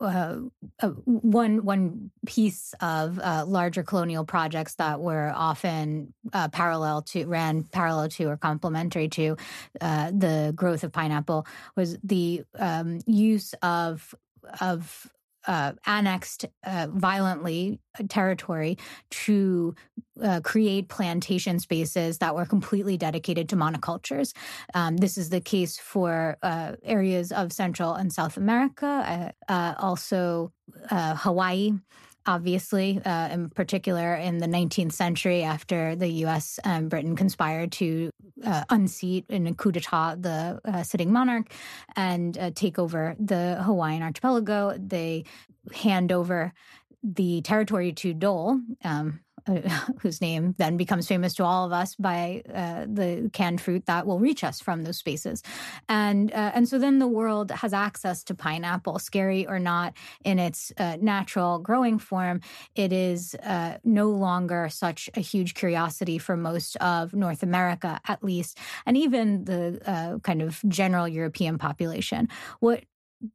uh, 0.00 0.36
uh, 0.80 0.88
one 1.04 1.64
one 1.64 2.10
piece 2.26 2.74
of 2.80 3.18
uh, 3.18 3.44
larger 3.46 3.82
colonial 3.82 4.24
projects 4.24 4.74
that 4.76 5.00
were 5.00 5.32
often 5.34 6.12
uh, 6.32 6.48
parallel 6.48 7.02
to 7.02 7.26
ran 7.26 7.62
parallel 7.64 8.08
to 8.08 8.24
or 8.24 8.36
complementary 8.36 9.08
to 9.08 9.36
uh, 9.80 10.10
the 10.10 10.52
growth 10.54 10.84
of 10.84 10.92
pineapple 10.92 11.46
was 11.76 11.98
the 12.02 12.42
um, 12.58 13.00
use 13.06 13.54
of 13.62 14.14
of 14.60 15.06
uh, 15.46 15.72
annexed 15.86 16.46
uh, 16.64 16.88
violently 16.90 17.80
territory 18.08 18.76
to 19.10 19.74
uh, 20.22 20.40
create 20.42 20.88
plantation 20.88 21.58
spaces 21.58 22.18
that 22.18 22.34
were 22.34 22.46
completely 22.46 22.96
dedicated 22.96 23.48
to 23.48 23.56
monocultures. 23.56 24.32
Um, 24.74 24.96
this 24.96 25.16
is 25.16 25.30
the 25.30 25.40
case 25.40 25.78
for 25.78 26.36
uh, 26.42 26.72
areas 26.82 27.32
of 27.32 27.52
Central 27.52 27.94
and 27.94 28.12
South 28.12 28.36
America, 28.36 29.32
uh, 29.48 29.52
uh, 29.52 29.74
also 29.78 30.52
Hawaii 30.90 31.72
obviously, 32.26 33.00
uh, 33.04 33.28
in 33.28 33.50
particular 33.50 34.14
in 34.14 34.38
the 34.38 34.46
19th 34.46 34.92
century 34.92 35.42
after 35.42 35.96
the 35.96 36.08
US 36.24 36.60
and 36.64 36.90
Britain 36.90 37.16
conspired 37.16 37.72
to 37.72 38.10
uh, 38.44 38.64
unseat 38.70 39.24
in 39.28 39.46
a 39.46 39.54
coup 39.54 39.72
d'etat 39.72 40.16
the 40.20 40.60
uh, 40.64 40.82
sitting 40.82 41.12
monarch 41.12 41.52
and 41.96 42.36
uh, 42.38 42.50
take 42.54 42.78
over 42.78 43.16
the 43.18 43.62
Hawaiian 43.64 44.02
archipelago. 44.02 44.76
They 44.78 45.24
hand 45.72 46.12
over 46.12 46.52
the 47.02 47.40
territory 47.42 47.92
to 47.92 48.12
Dole, 48.12 48.60
um, 48.84 49.20
whose 50.00 50.20
name 50.20 50.54
then 50.58 50.76
becomes 50.76 51.06
famous 51.06 51.34
to 51.34 51.44
all 51.44 51.66
of 51.66 51.72
us 51.72 51.94
by 51.96 52.42
uh, 52.52 52.86
the 52.86 53.30
canned 53.32 53.60
fruit 53.60 53.86
that 53.86 54.06
will 54.06 54.18
reach 54.18 54.44
us 54.44 54.60
from 54.60 54.84
those 54.84 54.98
spaces, 54.98 55.42
and 55.88 56.32
uh, 56.32 56.52
and 56.54 56.68
so 56.68 56.78
then 56.78 56.98
the 56.98 57.08
world 57.08 57.50
has 57.50 57.72
access 57.72 58.24
to 58.24 58.34
pineapple, 58.34 58.98
scary 58.98 59.46
or 59.46 59.58
not, 59.58 59.94
in 60.24 60.38
its 60.38 60.72
uh, 60.78 60.96
natural 61.00 61.58
growing 61.58 61.98
form. 61.98 62.40
It 62.74 62.92
is 62.92 63.34
uh, 63.42 63.78
no 63.84 64.10
longer 64.10 64.68
such 64.68 65.10
a 65.14 65.20
huge 65.20 65.54
curiosity 65.54 66.18
for 66.18 66.36
most 66.36 66.76
of 66.76 67.14
North 67.14 67.42
America, 67.42 68.00
at 68.06 68.22
least, 68.22 68.58
and 68.86 68.96
even 68.96 69.44
the 69.44 69.80
uh, 69.86 70.18
kind 70.18 70.42
of 70.42 70.60
general 70.68 71.08
European 71.08 71.58
population. 71.58 72.28
What 72.60 72.84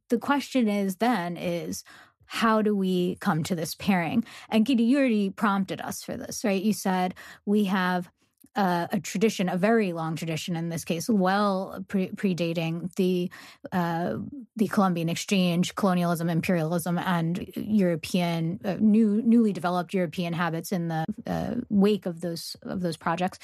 the 0.08 0.18
question 0.18 0.68
is 0.68 0.96
then 0.96 1.36
is 1.36 1.84
how 2.26 2.62
do 2.62 2.74
we 2.74 3.16
come 3.16 3.42
to 3.44 3.54
this 3.54 3.74
pairing? 3.74 4.24
And 4.48 4.66
Kitty, 4.66 4.84
you 4.84 4.98
already 4.98 5.30
prompted 5.30 5.80
us 5.80 6.02
for 6.02 6.16
this, 6.16 6.44
right? 6.44 6.62
You 6.62 6.72
said 6.72 7.14
we 7.44 7.64
have 7.64 8.10
uh, 8.56 8.86
a 8.90 8.98
tradition, 8.98 9.48
a 9.48 9.56
very 9.56 9.92
long 9.92 10.16
tradition 10.16 10.56
in 10.56 10.70
this 10.70 10.84
case, 10.84 11.08
well 11.08 11.84
pre- 11.88 12.08
predating 12.08 12.92
the 12.96 13.30
uh, 13.70 14.16
the 14.56 14.66
Columbian 14.68 15.08
exchange, 15.08 15.74
colonialism, 15.74 16.30
imperialism, 16.30 16.98
and 16.98 17.46
European 17.54 18.58
uh, 18.64 18.76
new 18.80 19.20
newly 19.22 19.52
developed 19.52 19.92
European 19.92 20.32
habits 20.32 20.72
in 20.72 20.88
the 20.88 21.04
uh, 21.26 21.56
wake 21.68 22.06
of 22.06 22.22
those 22.22 22.56
of 22.62 22.80
those 22.80 22.96
projects, 22.96 23.38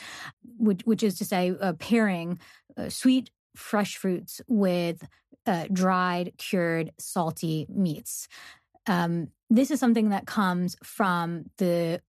which, 0.57 0.81
which 0.85 1.03
is 1.03 1.19
to 1.19 1.25
say, 1.25 1.55
uh, 1.61 1.75
pairing 1.75 2.39
uh, 2.77 2.89
sweet 2.89 3.31
fresh 3.55 3.97
fruits 3.99 4.41
with 4.49 5.07
dried, 5.73 6.33
cured, 6.39 6.93
salty 6.99 7.67
meats. 7.69 8.29
Um, 8.87 9.29
this 9.51 9.71
is 9.71 9.79
something 9.79 10.11
that 10.11 10.27
comes 10.27 10.77
from 10.83 11.45
the 11.59 12.01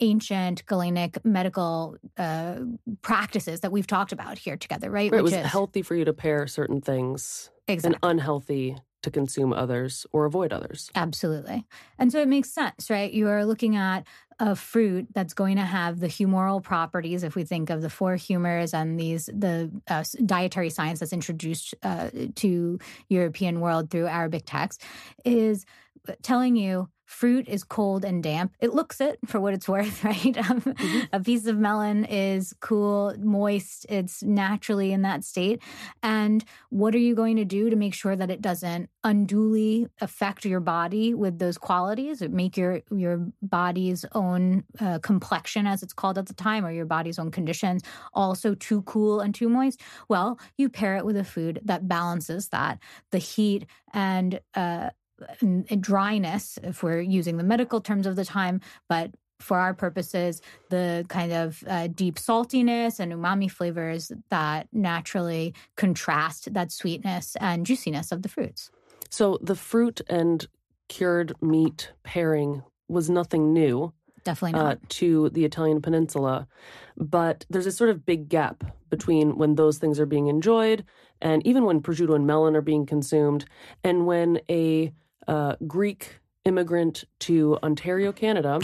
ancient 0.00 0.66
Galenic 0.66 1.24
medical 1.24 1.96
uh, 2.18 2.56
practices 3.02 3.60
that 3.60 3.70
we've 3.70 3.86
talked 3.86 4.12
about 4.12 4.38
here 4.38 4.56
together, 4.56 4.90
right? 4.90 5.10
right 5.12 5.18
it 5.18 5.22
was 5.22 5.32
is, 5.32 5.46
healthy 5.46 5.82
for 5.82 5.94
you 5.94 6.04
to 6.04 6.12
pair 6.12 6.46
certain 6.46 6.80
things 6.80 7.50
exactly. 7.68 7.96
and 8.02 8.10
unhealthy 8.18 8.76
to 9.02 9.10
consume 9.10 9.52
others 9.52 10.06
or 10.12 10.24
avoid 10.24 10.52
others. 10.52 10.90
Absolutely. 10.94 11.66
And 11.98 12.10
so 12.10 12.20
it 12.20 12.28
makes 12.28 12.50
sense, 12.50 12.88
right? 12.88 13.12
You 13.12 13.28
are 13.28 13.44
looking 13.44 13.76
at 13.76 14.06
a 14.40 14.56
fruit 14.56 15.06
that's 15.14 15.34
going 15.34 15.56
to 15.56 15.62
have 15.62 16.00
the 16.00 16.06
humoral 16.06 16.62
properties 16.62 17.22
if 17.22 17.36
we 17.36 17.44
think 17.44 17.70
of 17.70 17.82
the 17.82 17.90
four 17.90 18.16
humors 18.16 18.74
and 18.74 18.98
these 18.98 19.26
the 19.26 19.70
uh, 19.88 20.02
dietary 20.24 20.70
science 20.70 21.00
that's 21.00 21.12
introduced 21.12 21.74
uh, 21.84 22.10
to 22.34 22.78
european 23.08 23.60
world 23.60 23.90
through 23.90 24.06
arabic 24.06 24.42
texts 24.44 24.84
is 25.24 25.64
telling 26.22 26.56
you 26.56 26.88
fruit 27.04 27.48
is 27.48 27.62
cold 27.64 28.04
and 28.04 28.22
damp. 28.22 28.54
It 28.60 28.74
looks 28.74 29.00
it 29.00 29.18
for 29.26 29.40
what 29.40 29.54
it's 29.54 29.68
worth, 29.74 30.04
right? 30.04 30.36
Um, 30.50 30.60
mm-hmm. 30.60 31.00
A 31.12 31.20
piece 31.20 31.46
of 31.46 31.56
melon 31.56 32.04
is 32.04 32.54
cool, 32.60 33.14
moist, 33.18 33.86
it's 33.88 34.22
naturally 34.22 34.92
in 34.92 35.02
that 35.02 35.24
state. 35.24 35.62
And 36.02 36.44
what 36.70 36.94
are 36.94 36.98
you 36.98 37.14
going 37.14 37.36
to 37.36 37.44
do 37.44 37.70
to 37.70 37.76
make 37.76 37.94
sure 37.94 38.16
that 38.16 38.30
it 38.30 38.40
doesn't 38.40 38.90
unduly 39.04 39.86
affect 40.00 40.44
your 40.44 40.60
body 40.60 41.14
with 41.14 41.38
those 41.38 41.58
qualities, 41.58 42.22
It 42.22 42.32
make 42.32 42.56
your 42.56 42.82
your 42.90 43.26
body's 43.42 44.04
own 44.12 44.64
uh, 44.80 44.98
complexion 45.00 45.66
as 45.66 45.82
it's 45.82 45.92
called 45.92 46.18
at 46.18 46.26
the 46.26 46.34
time 46.34 46.64
or 46.64 46.72
your 46.72 46.86
body's 46.86 47.18
own 47.18 47.30
conditions 47.30 47.82
also 48.12 48.54
too 48.54 48.82
cool 48.82 49.20
and 49.20 49.34
too 49.34 49.48
moist? 49.48 49.80
Well, 50.08 50.38
you 50.56 50.68
pair 50.68 50.96
it 50.96 51.04
with 51.04 51.16
a 51.16 51.24
food 51.24 51.60
that 51.64 51.86
balances 51.86 52.48
that, 52.48 52.78
the 53.10 53.18
heat 53.18 53.66
and 53.92 54.40
uh, 54.54 54.90
dryness, 55.80 56.58
if 56.62 56.82
we're 56.82 57.00
using 57.00 57.36
the 57.36 57.44
medical 57.44 57.80
terms 57.80 58.06
of 58.06 58.16
the 58.16 58.24
time, 58.24 58.60
but 58.88 59.10
for 59.40 59.58
our 59.58 59.74
purposes, 59.74 60.40
the 60.70 61.04
kind 61.08 61.32
of 61.32 61.62
uh, 61.66 61.88
deep 61.88 62.16
saltiness 62.16 63.00
and 63.00 63.12
umami 63.12 63.50
flavors 63.50 64.12
that 64.30 64.68
naturally 64.72 65.54
contrast 65.76 66.52
that 66.54 66.72
sweetness 66.72 67.36
and 67.40 67.66
juiciness 67.66 68.12
of 68.12 68.22
the 68.22 68.28
fruits. 68.28 68.70
So 69.10 69.38
the 69.42 69.54
fruit 69.54 70.00
and 70.08 70.46
cured 70.88 71.32
meat 71.40 71.92
pairing 72.02 72.62
was 72.88 73.10
nothing 73.10 73.52
new. 73.52 73.92
Definitely 74.24 74.58
not. 74.58 74.76
Uh, 74.76 74.78
to 74.88 75.28
the 75.30 75.44
Italian 75.44 75.82
peninsula. 75.82 76.48
But 76.96 77.44
there's 77.50 77.66
a 77.66 77.72
sort 77.72 77.90
of 77.90 78.06
big 78.06 78.28
gap 78.28 78.64
between 78.88 79.36
when 79.36 79.56
those 79.56 79.78
things 79.78 80.00
are 80.00 80.06
being 80.06 80.28
enjoyed 80.28 80.84
and 81.20 81.46
even 81.46 81.64
when 81.64 81.80
prosciutto 81.80 82.14
and 82.14 82.26
melon 82.26 82.56
are 82.56 82.62
being 82.62 82.86
consumed 82.86 83.44
and 83.82 84.06
when 84.06 84.40
a 84.48 84.92
uh, 85.28 85.56
Greek 85.66 86.20
immigrant 86.44 87.04
to 87.20 87.58
Ontario, 87.62 88.12
Canada, 88.12 88.60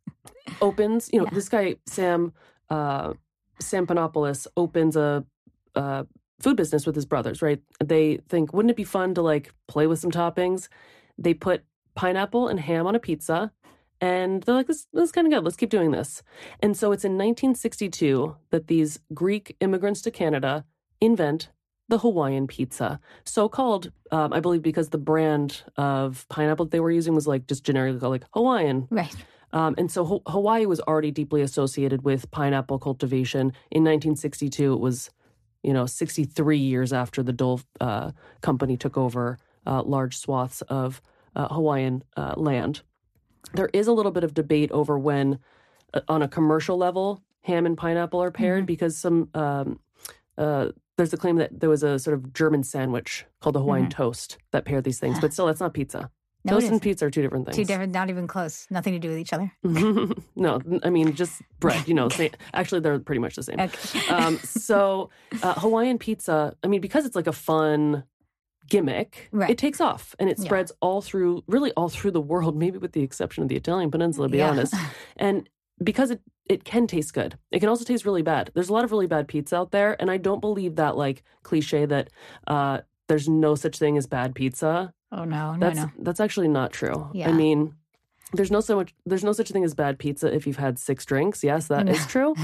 opens. 0.60 1.10
You 1.12 1.20
know, 1.20 1.26
yeah. 1.26 1.34
this 1.34 1.48
guy 1.48 1.76
Sam 1.86 2.32
uh, 2.70 3.14
Sam 3.60 3.86
Panopoulos 3.86 4.46
opens 4.56 4.96
a, 4.96 5.24
a 5.74 6.06
food 6.40 6.56
business 6.56 6.86
with 6.86 6.94
his 6.94 7.06
brothers. 7.06 7.42
Right? 7.42 7.60
They 7.82 8.18
think, 8.28 8.52
wouldn't 8.52 8.70
it 8.70 8.76
be 8.76 8.84
fun 8.84 9.14
to 9.14 9.22
like 9.22 9.52
play 9.68 9.86
with 9.86 9.98
some 9.98 10.10
toppings? 10.10 10.68
They 11.18 11.34
put 11.34 11.64
pineapple 11.94 12.48
and 12.48 12.60
ham 12.60 12.86
on 12.86 12.94
a 12.94 13.00
pizza. 13.00 13.52
And 14.00 14.42
they're 14.42 14.56
like, 14.56 14.66
this, 14.66 14.88
this 14.92 15.04
is 15.04 15.12
kind 15.12 15.28
of 15.28 15.32
good. 15.32 15.44
Let's 15.44 15.56
keep 15.56 15.70
doing 15.70 15.92
this. 15.92 16.24
And 16.60 16.76
so 16.76 16.90
it's 16.90 17.04
in 17.04 17.12
1962 17.12 18.36
that 18.50 18.66
these 18.66 18.98
Greek 19.14 19.56
immigrants 19.60 20.02
to 20.02 20.10
Canada 20.10 20.64
invent 21.00 21.50
the 21.92 21.98
Hawaiian 21.98 22.46
pizza. 22.46 22.98
So 23.24 23.50
called, 23.50 23.92
um, 24.10 24.32
I 24.32 24.40
believe, 24.40 24.62
because 24.62 24.88
the 24.88 24.96
brand 24.96 25.62
of 25.76 26.26
pineapple 26.30 26.64
they 26.64 26.80
were 26.80 26.90
using 26.90 27.14
was 27.14 27.26
like 27.26 27.46
just 27.46 27.64
generically 27.64 28.00
called 28.00 28.12
like 28.12 28.24
Hawaiian. 28.32 28.88
Right. 28.88 29.14
Um, 29.52 29.74
and 29.76 29.92
so 29.92 30.02
Ho- 30.06 30.22
Hawaii 30.26 30.64
was 30.64 30.80
already 30.80 31.10
deeply 31.10 31.42
associated 31.42 32.02
with 32.02 32.30
pineapple 32.30 32.78
cultivation. 32.78 33.52
In 33.70 33.84
1962, 33.84 34.72
it 34.72 34.80
was, 34.80 35.10
you 35.62 35.74
know, 35.74 35.84
63 35.84 36.56
years 36.56 36.94
after 36.94 37.22
the 37.22 37.34
Dole 37.34 37.60
uh, 37.78 38.12
company 38.40 38.78
took 38.78 38.96
over 38.96 39.38
uh, 39.66 39.82
large 39.82 40.16
swaths 40.16 40.62
of 40.62 41.02
uh, 41.36 41.48
Hawaiian 41.48 42.04
uh, 42.16 42.32
land. 42.38 42.80
There 43.52 43.68
is 43.74 43.86
a 43.86 43.92
little 43.92 44.12
bit 44.12 44.24
of 44.24 44.32
debate 44.32 44.70
over 44.72 44.98
when, 44.98 45.40
uh, 45.92 46.00
on 46.08 46.22
a 46.22 46.28
commercial 46.28 46.78
level, 46.78 47.22
ham 47.42 47.66
and 47.66 47.76
pineapple 47.76 48.22
are 48.22 48.30
paired 48.30 48.60
Mm-hmm. 48.60 48.66
because 48.66 48.96
some 48.96 49.28
um, 49.34 49.78
uh, 50.38 50.68
there's 50.96 51.12
a 51.12 51.16
claim 51.16 51.36
that 51.36 51.58
there 51.60 51.70
was 51.70 51.82
a 51.82 51.98
sort 51.98 52.14
of 52.14 52.32
German 52.32 52.62
sandwich 52.62 53.24
called 53.40 53.54
the 53.54 53.60
Hawaiian 53.60 53.88
toast 53.88 54.38
that 54.52 54.64
paired 54.64 54.84
these 54.84 54.98
things, 54.98 55.18
but 55.20 55.32
still, 55.32 55.46
that's 55.46 55.60
not 55.60 55.72
pizza. 55.74 55.98
Mm-hmm. 55.98 56.08
No, 56.44 56.52
toast 56.58 56.72
and 56.72 56.82
pizza 56.82 57.06
are 57.06 57.10
two 57.10 57.22
different 57.22 57.44
things. 57.46 57.56
Two 57.56 57.64
different, 57.64 57.92
not 57.92 58.10
even 58.10 58.26
close. 58.26 58.66
Nothing 58.68 58.94
to 58.94 58.98
do 58.98 59.08
with 59.08 59.18
each 59.18 59.32
other. 59.32 59.52
no, 60.36 60.60
I 60.82 60.90
mean 60.90 61.14
just 61.14 61.40
bread. 61.60 61.86
You 61.86 61.94
know, 61.94 62.08
same, 62.08 62.32
actually 62.52 62.80
they're 62.80 62.98
pretty 62.98 63.20
much 63.20 63.36
the 63.36 63.42
same. 63.44 63.60
Okay. 63.60 64.06
Um, 64.08 64.38
so 64.38 65.10
uh, 65.42 65.54
Hawaiian 65.60 65.98
pizza, 65.98 66.56
I 66.64 66.66
mean, 66.66 66.80
because 66.80 67.06
it's 67.06 67.14
like 67.14 67.28
a 67.28 67.32
fun 67.32 68.02
gimmick, 68.68 69.28
Right. 69.32 69.50
it 69.50 69.58
takes 69.58 69.80
off 69.80 70.14
and 70.18 70.28
it 70.28 70.38
Yeah. 70.38 70.44
spreads 70.44 70.72
all 70.80 71.00
through, 71.00 71.44
really 71.46 71.72
all 71.72 71.88
through 71.88 72.10
the 72.12 72.20
world, 72.20 72.56
maybe 72.56 72.78
with 72.78 72.92
the 72.92 73.02
exception 73.02 73.42
of 73.42 73.48
the 73.48 73.56
Italian 73.56 73.90
peninsula, 73.90 74.28
to 74.28 74.32
be 74.32 74.38
Yeah. 74.38 74.50
honest. 74.50 74.74
And 75.16 75.48
because 75.82 76.10
it 76.10 76.20
it 76.46 76.64
can 76.64 76.86
taste 76.86 77.14
good, 77.14 77.38
it 77.50 77.60
can 77.60 77.68
also 77.68 77.84
taste 77.84 78.04
really 78.04 78.22
bad. 78.22 78.50
There's 78.54 78.68
a 78.68 78.72
lot 78.72 78.84
of 78.84 78.90
really 78.90 79.06
bad 79.06 79.28
pizza 79.28 79.56
out 79.56 79.70
there, 79.70 79.96
and 80.00 80.10
I 80.10 80.16
don't 80.16 80.40
believe 80.40 80.76
that 80.76 80.96
like 80.96 81.22
cliche 81.42 81.86
that 81.86 82.10
uh, 82.46 82.80
there's 83.08 83.28
no 83.28 83.54
such 83.54 83.78
thing 83.78 83.96
as 83.96 84.06
bad 84.06 84.34
pizza. 84.34 84.92
Oh 85.10 85.24
no, 85.24 85.54
no, 85.54 85.58
That's 85.58 85.76
no. 85.78 85.90
that's 85.98 86.20
actually 86.20 86.48
not 86.48 86.72
true. 86.72 87.10
Yeah. 87.12 87.28
I 87.28 87.32
mean, 87.32 87.74
there's 88.32 88.50
no 88.50 88.60
so 88.60 88.76
much 88.76 88.94
there's 89.06 89.24
no 89.24 89.32
such 89.32 89.50
thing 89.50 89.64
as 89.64 89.74
bad 89.74 89.98
pizza 89.98 90.32
if 90.34 90.46
you've 90.46 90.56
had 90.56 90.78
six 90.78 91.04
drinks. 91.04 91.44
Yes, 91.44 91.68
that 91.68 91.88
is 91.88 92.06
true. 92.06 92.34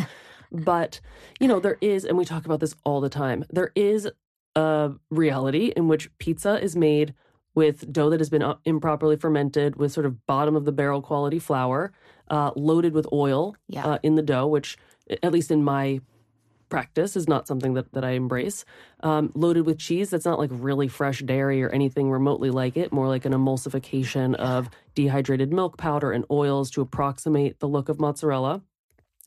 But 0.51 1.01
you 1.41 1.49
know, 1.49 1.61
there 1.61 1.79
is, 1.81 2.05
and 2.05 2.17
we 2.17 2.25
talk 2.25 2.47
about 2.47 2.61
this 2.61 2.75
all 2.85 3.01
the 3.01 3.11
time. 3.11 3.45
There 3.51 3.73
is 3.75 4.09
a 4.57 4.93
reality 5.11 5.73
in 5.77 5.89
which 5.89 6.11
pizza 6.19 6.63
is 6.63 6.75
made 6.75 7.15
with 7.59 7.93
dough 7.93 8.11
that 8.11 8.21
has 8.21 8.31
been 8.31 8.43
uh, 8.51 8.57
improperly 8.65 9.17
fermented, 9.17 9.71
with 9.81 9.91
sort 9.93 10.07
of 10.07 10.13
bottom 10.27 10.55
of 10.57 10.65
the 10.65 10.73
barrel 10.81 11.03
quality 11.03 11.41
flour, 11.41 11.93
uh, 12.31 12.51
loaded 12.55 12.93
with 12.95 13.07
oil 13.13 13.57
Yeah. 13.67 13.85
uh, 13.87 13.99
in 14.03 14.15
the 14.15 14.23
dough, 14.33 14.47
which, 14.47 14.79
at 15.27 15.33
least 15.33 15.51
in 15.51 15.65
my 15.65 16.01
practice, 16.69 17.17
is 17.17 17.27
not 17.27 17.49
something 17.49 17.75
that, 17.75 17.93
that 17.95 18.05
I 18.05 18.11
embrace. 18.11 18.65
Um, 19.01 19.33
loaded 19.35 19.67
with 19.67 19.79
cheese 19.79 20.09
that's 20.11 20.25
not 20.31 20.39
like 20.39 20.51
really 20.53 20.87
fresh 20.87 21.19
dairy 21.21 21.61
or 21.65 21.71
anything 21.71 22.11
remotely 22.11 22.51
like 22.51 22.77
it, 22.77 22.93
more 22.93 23.09
like 23.09 23.25
an 23.25 23.33
emulsification 23.33 24.35
of 24.37 24.71
dehydrated 24.95 25.51
milk 25.53 25.77
powder 25.79 26.13
and 26.13 26.25
oils 26.31 26.71
to 26.73 26.81
approximate 26.81 27.59
the 27.59 27.69
look 27.69 27.89
of 27.89 27.99
mozzarella. 27.99 28.63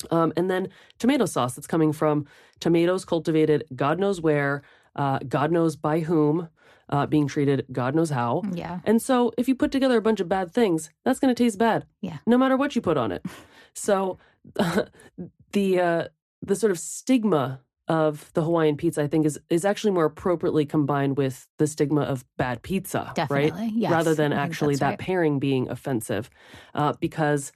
Um, 0.09 0.31
and 0.37 0.49
then 0.49 0.69
tomato 0.99 1.25
sauce 1.25 1.53
that's 1.55 1.67
coming 1.67 1.91
from 1.93 2.25
tomatoes 2.59 3.03
cultivated 3.05 3.65
God 3.75 3.99
knows 3.99 4.21
where, 4.21 4.61
uh, 4.95 5.19
God 5.27 5.51
knows 5.51 5.75
by 5.75 5.99
whom, 6.09 6.47
uh, 6.91 7.05
being 7.05 7.27
treated 7.27 7.65
God 7.71 7.95
knows 7.95 8.09
how. 8.09 8.43
Yeah. 8.53 8.79
And 8.83 9.01
so 9.01 9.31
if 9.37 9.47
you 9.47 9.55
put 9.55 9.71
together 9.71 9.97
a 9.97 10.01
bunch 10.01 10.19
of 10.19 10.29
bad 10.29 10.51
things, 10.51 10.89
that's 11.03 11.19
going 11.19 11.33
to 11.33 11.43
taste 11.43 11.57
bad. 11.57 11.85
Yeah. 12.01 12.17
No 12.25 12.37
matter 12.37 12.57
what 12.57 12.75
you 12.75 12.81
put 12.81 12.97
on 12.97 13.11
it. 13.11 13.25
So 13.73 14.17
the 15.53 15.79
uh, 15.79 16.07
the 16.41 16.55
sort 16.55 16.71
of 16.71 16.79
stigma 16.79 17.61
of 17.87 18.31
the 18.33 18.43
Hawaiian 18.43 18.77
pizza, 18.77 19.01
I 19.01 19.07
think, 19.07 19.25
is 19.25 19.39
is 19.49 19.65
actually 19.65 19.91
more 19.91 20.05
appropriately 20.05 20.65
combined 20.65 21.17
with 21.17 21.47
the 21.57 21.67
stigma 21.67 22.01
of 22.01 22.25
bad 22.37 22.61
pizza, 22.61 22.99
right? 22.99 23.15
Definitely, 23.15 23.71
yes. 23.75 23.91
Rather 23.91 24.15
than 24.15 24.33
I 24.33 24.41
actually 24.41 24.75
that 24.75 24.87
right. 24.87 24.99
pairing 24.99 25.39
being 25.39 25.69
offensive, 25.69 26.29
uh, 26.73 26.93
because 26.99 27.51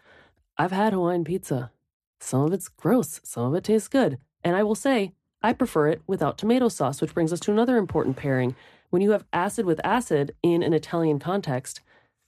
I've 0.57 0.71
had 0.71 0.93
Hawaiian 0.93 1.23
pizza. 1.23 1.71
Some 2.19 2.41
of 2.41 2.53
it's 2.53 2.69
gross, 2.69 3.19
some 3.23 3.45
of 3.45 3.55
it 3.55 3.63
tastes 3.65 3.87
good, 3.87 4.17
and 4.43 4.55
I 4.55 4.63
will 4.63 4.75
say 4.75 5.13
I 5.41 5.53
prefer 5.53 5.89
it 5.89 6.01
without 6.07 6.37
tomato 6.37 6.69
sauce, 6.69 7.01
which 7.01 7.13
brings 7.13 7.31
us 7.31 7.39
to 7.41 7.51
another 7.51 7.77
important 7.77 8.15
pairing. 8.15 8.55
When 8.95 9.01
you 9.01 9.11
have 9.11 9.25
acid 9.33 9.65
with 9.65 9.81
acid 9.83 10.35
in 10.41 10.63
an 10.63 10.71
Italian 10.71 11.19
context, 11.19 11.81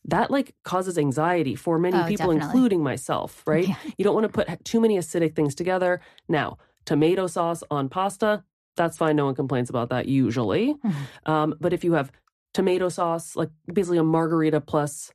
that 0.03 0.29
like 0.29 0.53
causes 0.65 0.97
anxiety 0.97 1.55
for 1.55 1.79
many 1.79 1.95
Oh, 1.97 2.03
people, 2.05 2.27
definitely. 2.27 2.43
including 2.45 2.83
myself, 2.83 3.41
right? 3.47 3.69
Yeah. 3.69 3.75
You 3.97 4.03
don't 4.03 4.13
want 4.13 4.25
to 4.25 4.33
put 4.45 4.65
too 4.65 4.81
many 4.81 4.97
acidic 4.97 5.33
things 5.33 5.55
together. 5.55 6.01
Now, 6.27 6.57
tomato 6.83 7.25
sauce 7.27 7.63
on 7.71 7.87
pasta, 7.87 8.43
that's 8.75 8.97
fine. 8.97 9.15
No 9.15 9.23
one 9.27 9.33
complains 9.35 9.69
about 9.69 9.87
that 9.91 10.07
usually. 10.09 10.73
Mhm. 10.73 10.93
Um, 11.25 11.55
but 11.61 11.71
if 11.71 11.85
you 11.85 11.93
have 11.93 12.11
tomato 12.53 12.89
sauce, 12.89 13.37
like 13.37 13.49
basically 13.71 13.99
a 13.99 14.03
margherita 14.03 14.59
plus 14.59 15.13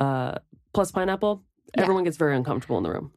uh, 0.00 0.34
plus 0.74 0.90
pineapple, 0.90 1.44
Yeah. 1.76 1.82
everyone 1.84 2.02
gets 2.02 2.16
very 2.16 2.34
uncomfortable 2.36 2.76
in 2.78 2.82
the 2.82 2.90
room. 2.90 3.12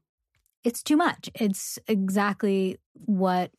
it's 0.63 0.83
too 0.83 0.97
much. 0.97 1.31
It's 1.33 1.79
exactly 1.87 2.77
what 2.93 3.49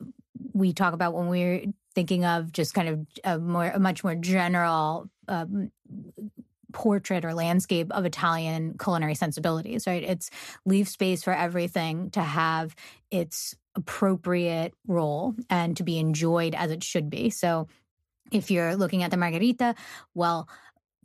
we 0.53 0.71
talk 0.71 0.93
about 0.93 1.13
when 1.13 1.27
we're 1.27 1.65
thinking 1.95 2.25
of 2.25 2.51
just 2.51 2.73
kind 2.73 2.89
of 2.89 3.07
a 3.23 3.39
more, 3.39 3.65
a 3.65 3.79
much 3.79 4.03
more 4.03 4.15
general 4.15 5.09
um, 5.27 5.71
portrait 6.71 7.23
or 7.23 7.33
landscape 7.33 7.91
of 7.91 8.05
Italian 8.05 8.75
culinary 8.77 9.15
sensibilities. 9.15 9.87
Right? 9.87 10.03
It's 10.03 10.29
leave 10.65 10.89
space 10.89 11.23
for 11.23 11.33
everything 11.33 12.09
to 12.11 12.21
have 12.21 12.75
its 13.11 13.55
appropriate 13.75 14.73
role 14.87 15.35
and 15.49 15.77
to 15.77 15.83
be 15.83 15.97
enjoyed 15.99 16.55
as 16.55 16.71
it 16.71 16.83
should 16.83 17.09
be. 17.09 17.29
So, 17.29 17.67
if 18.31 18.49
you're 18.49 18.75
looking 18.75 19.03
at 19.03 19.11
the 19.11 19.17
margherita, 19.17 19.75
well. 20.13 20.47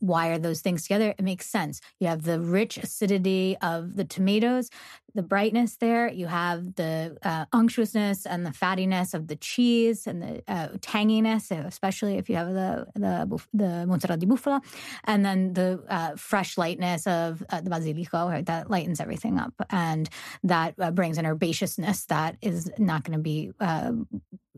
Why 0.01 0.29
are 0.29 0.39
those 0.39 0.61
things 0.61 0.83
together? 0.83 1.15
It 1.19 1.23
makes 1.23 1.47
sense. 1.47 1.81
You 2.01 2.09
have 2.09 2.23
the 2.23 2.41
rich 2.41 2.79
acidity 2.79 3.57
of 3.63 3.97
the 3.97 4.05
tomatoes, 4.05 4.71
the 5.15 5.23
brightness 5.23 5.77
there. 5.77 6.09
You 6.09 6.27
have 6.27 6.75
the 6.77 7.17
uh, 7.23 7.47
unctuousness 7.53 8.27
and 8.27 8.47
the 8.47 8.51
fattiness 8.51 9.15
of 9.15 9.27
the 9.27 9.37
cheese 9.37 10.07
and 10.07 10.23
the 10.23 10.43
uh, 10.47 10.69
tanginess, 10.79 11.51
especially 11.51 12.17
if 12.17 12.29
you 12.29 12.37
have 12.37 12.49
the 12.49 12.87
the 12.95 13.43
the 13.53 13.87
mozzarella 13.87 14.19
di 14.19 14.27
bufala, 14.27 14.63
and 15.05 15.25
then 15.25 15.55
the 15.55 15.83
uh, 15.89 16.15
fresh 16.17 16.57
lightness 16.57 17.07
of 17.07 17.43
uh, 17.51 17.61
the 17.61 17.71
basilico 17.71 18.29
right, 18.29 18.47
that 18.47 18.71
lightens 18.71 19.01
everything 19.01 19.39
up, 19.39 19.55
and 19.71 20.09
that 20.45 20.75
uh, 20.79 20.91
brings 20.91 21.19
an 21.19 21.25
herbaceousness 21.25 22.07
that 22.07 22.37
is 22.43 22.71
not 22.79 23.05
going 23.05 23.17
to 23.17 23.23
be 23.23 23.51
uh, 23.61 23.93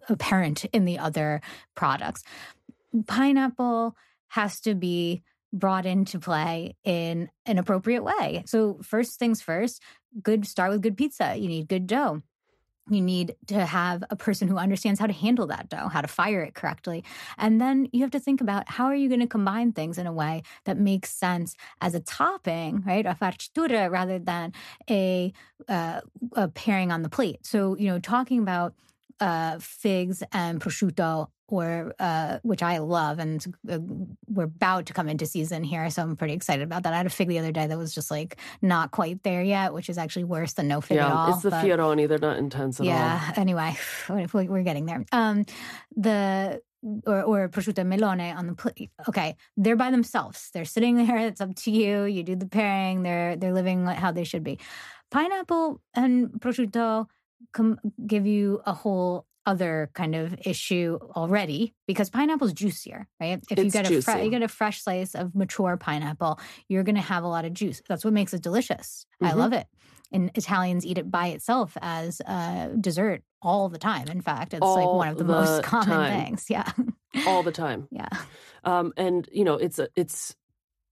apparent 0.08 0.64
in 0.66 0.84
the 0.84 0.98
other 0.98 1.40
products. 1.74 2.22
Pineapple 3.06 3.96
has 4.30 4.60
to 4.62 4.74
be 4.74 5.22
brought 5.52 5.86
into 5.86 6.18
play 6.18 6.76
in 6.84 7.28
an 7.46 7.58
appropriate 7.58 8.02
way. 8.02 8.42
So 8.46 8.78
first 8.82 9.18
things 9.18 9.42
first, 9.42 9.82
good 10.22 10.46
start 10.46 10.70
with 10.70 10.82
good 10.82 10.96
pizza. 10.96 11.36
You 11.36 11.48
need 11.48 11.68
good 11.68 11.86
dough. 11.86 12.22
You 12.88 13.00
need 13.00 13.36
to 13.48 13.64
have 13.64 14.02
a 14.10 14.16
person 14.16 14.48
who 14.48 14.56
understands 14.56 14.98
how 14.98 15.06
to 15.06 15.12
handle 15.12 15.46
that 15.48 15.68
dough, 15.68 15.88
how 15.88 16.00
to 16.00 16.08
fire 16.08 16.42
it 16.42 16.54
correctly. 16.54 17.04
And 17.38 17.60
then 17.60 17.88
you 17.92 18.00
have 18.00 18.10
to 18.12 18.20
think 18.20 18.40
about 18.40 18.68
how 18.68 18.86
are 18.86 18.94
you 18.94 19.08
going 19.08 19.20
to 19.20 19.28
combine 19.28 19.72
things 19.72 19.96
in 19.96 20.06
a 20.08 20.12
way 20.12 20.42
that 20.64 20.76
makes 20.76 21.10
sense 21.10 21.54
as 21.80 21.94
a 21.94 22.00
topping, 22.00 22.82
right? 22.84 23.06
A 23.06 23.16
farcitura 23.20 23.90
rather 23.90 24.18
than 24.18 24.52
a, 24.88 25.32
uh, 25.68 26.00
a 26.34 26.48
pairing 26.48 26.90
on 26.90 27.02
the 27.02 27.08
plate. 27.08 27.46
So, 27.46 27.76
you 27.76 27.86
know, 27.86 28.00
talking 28.00 28.40
about 28.40 28.74
uh, 29.20 29.58
figs 29.60 30.22
and 30.32 30.60
prosciutto, 30.60 31.28
or 31.50 31.94
uh, 31.98 32.38
which 32.42 32.62
I 32.62 32.78
love, 32.78 33.18
and 33.18 33.44
uh, 33.70 33.78
we're 34.28 34.44
about 34.44 34.86
to 34.86 34.92
come 34.92 35.08
into 35.08 35.26
season 35.26 35.62
here, 35.64 35.90
so 35.90 36.02
I'm 36.02 36.16
pretty 36.16 36.34
excited 36.34 36.62
about 36.62 36.84
that. 36.84 36.92
I 36.94 36.96
had 36.96 37.06
a 37.06 37.10
fig 37.10 37.28
the 37.28 37.38
other 37.38 37.52
day 37.52 37.66
that 37.66 37.76
was 37.76 37.94
just 37.94 38.10
like 38.10 38.36
not 38.62 38.90
quite 38.92 39.22
there 39.22 39.42
yet, 39.42 39.74
which 39.74 39.88
is 39.88 39.98
actually 39.98 40.24
worse 40.24 40.52
than 40.54 40.68
no 40.68 40.80
fig 40.80 40.98
at 40.98 41.08
yeah, 41.08 41.14
all. 41.14 41.34
it's 41.34 41.42
the 41.42 41.50
but- 41.50 41.64
fioroni. 41.64 42.08
They're 42.08 42.18
not 42.18 42.38
intense 42.38 42.80
at 42.80 42.84
all. 42.84 42.92
yeah. 42.92 43.32
Anyway, 43.36 43.76
we- 44.08 44.48
we're 44.48 44.62
getting 44.62 44.86
there. 44.86 45.04
Um, 45.12 45.44
the 45.96 46.62
or 47.06 47.22
or 47.22 47.48
prosciutto 47.50 47.84
melone 47.84 48.34
on 48.34 48.46
the 48.46 48.54
plate. 48.54 48.90
Okay, 49.08 49.36
they're 49.56 49.76
by 49.76 49.90
themselves. 49.90 50.50
They're 50.54 50.64
sitting 50.64 50.96
there. 51.06 51.18
It's 51.18 51.40
up 51.40 51.54
to 51.56 51.70
you. 51.70 52.04
You 52.04 52.22
do 52.22 52.36
the 52.36 52.46
pairing. 52.48 53.02
They're 53.02 53.36
they're 53.36 53.52
living 53.52 53.84
how 53.86 54.12
they 54.12 54.24
should 54.24 54.42
be. 54.44 54.58
Pineapple 55.10 55.80
and 55.94 56.30
prosciutto 56.38 57.06
com- 57.52 57.80
give 58.06 58.26
you 58.26 58.62
a 58.64 58.72
whole 58.72 59.26
other 59.46 59.90
kind 59.94 60.14
of 60.14 60.34
issue 60.44 60.98
already 61.16 61.74
because 61.86 62.10
pineapple's 62.10 62.52
juicier, 62.52 63.08
right? 63.20 63.40
If 63.50 63.58
you 63.58 63.64
It's 63.64 63.72
get 63.72 63.90
a 63.90 64.02
fre- 64.02 64.18
you 64.18 64.30
get 64.30 64.42
a 64.42 64.48
fresh 64.48 64.82
slice 64.82 65.14
of 65.14 65.34
mature 65.34 65.76
pineapple, 65.76 66.38
you're 66.68 66.82
going 66.84 66.94
to 66.96 67.00
have 67.00 67.24
a 67.24 67.28
lot 67.28 67.44
of 67.44 67.54
juice. 67.54 67.80
That's 67.88 68.04
what 68.04 68.12
makes 68.12 68.34
it 68.34 68.42
delicious. 68.42 69.06
I 69.22 69.32
Mhm. 69.32 69.36
love 69.36 69.52
it. 69.52 69.66
And 70.12 70.30
Italians 70.34 70.84
eat 70.84 70.98
it 70.98 71.10
by 71.10 71.28
itself 71.28 71.76
as 71.80 72.20
a 72.20 72.70
dessert 72.80 73.22
all 73.40 73.68
the 73.68 73.78
time. 73.78 74.08
In 74.08 74.20
fact, 74.20 74.52
it's 74.54 74.60
like 74.60 74.86
one 74.88 75.08
of 75.08 75.16
the, 75.18 75.24
the 75.24 75.32
most 75.32 75.62
common 75.62 75.88
time. 75.88 76.24
things. 76.26 76.46
Yeah. 76.50 76.70
all 77.26 77.42
the 77.42 77.52
time. 77.52 77.88
yeah. 77.92 78.08
Um, 78.64 78.92
and 78.96 79.28
you 79.32 79.44
know, 79.44 79.54
it's 79.54 79.78
a, 79.78 79.88
it's 79.96 80.36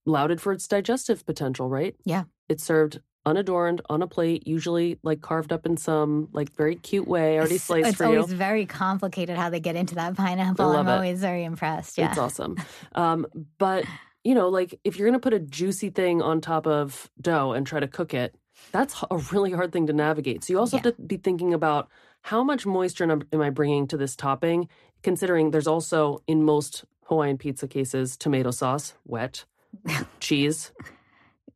lauded 0.06 0.40
for 0.40 0.52
its 0.52 0.66
digestive 0.66 1.26
potential, 1.26 1.68
right? 1.68 1.94
Yeah. 2.04 2.24
It's 2.48 2.64
served 2.64 3.00
unadorned 3.28 3.80
on 3.88 4.02
a 4.02 4.06
plate, 4.06 4.46
usually 4.46 4.98
like 5.02 5.20
carved 5.20 5.52
up 5.52 5.66
in 5.66 5.76
some 5.76 6.28
like 6.32 6.54
very 6.56 6.74
cute 6.76 7.06
way, 7.06 7.36
already 7.36 7.54
It's- 7.56 7.64
sliced 7.64 7.88
it's 7.90 7.96
for 7.98 8.04
you. 8.04 8.12
It's 8.14 8.22
always 8.24 8.32
very 8.32 8.66
complicated 8.66 9.36
how 9.36 9.50
they 9.50 9.60
get 9.60 9.76
into 9.76 9.94
that 9.96 10.16
pineapple. 10.16 10.70
I'm 10.70 10.88
it. 10.88 10.92
always 10.92 11.20
very 11.20 11.44
impressed. 11.44 11.98
Yeah. 11.98 12.08
It's 12.10 12.18
awesome. 12.18 12.56
Um, 12.94 13.26
but 13.58 13.84
you 14.24 14.34
know, 14.34 14.48
like 14.48 14.78
if 14.84 14.98
you're 14.98 15.08
gonna 15.08 15.20
put 15.20 15.32
a 15.34 15.38
juicy 15.38 15.90
thing 15.90 16.20
on 16.22 16.40
top 16.40 16.66
of 16.66 17.10
dough 17.20 17.52
and 17.52 17.66
try 17.66 17.78
to 17.80 17.86
cook 17.88 18.12
it, 18.14 18.34
that's 18.72 18.94
a 19.10 19.18
really 19.32 19.52
hard 19.52 19.72
thing 19.72 19.86
to 19.86 19.92
navigate. 19.92 20.42
So 20.44 20.52
you 20.52 20.58
also 20.58 20.76
Yeah. 20.76 20.82
have 20.84 20.96
to 20.96 21.02
be 21.02 21.16
thinking 21.16 21.54
about 21.54 21.88
how 22.22 22.42
much 22.42 22.66
moisture 22.66 23.04
am 23.04 23.40
I 23.40 23.50
bringing 23.50 23.86
to 23.88 23.96
this 23.96 24.16
topping, 24.16 24.68
considering 25.02 25.52
there's 25.52 25.68
also 25.68 26.22
in 26.26 26.42
most 26.42 26.84
Hawaiian 27.04 27.38
pizza 27.38 27.68
cases 27.68 28.16
tomato 28.16 28.50
sauce, 28.50 28.94
wet, 29.06 29.44
cheese, 30.20 30.72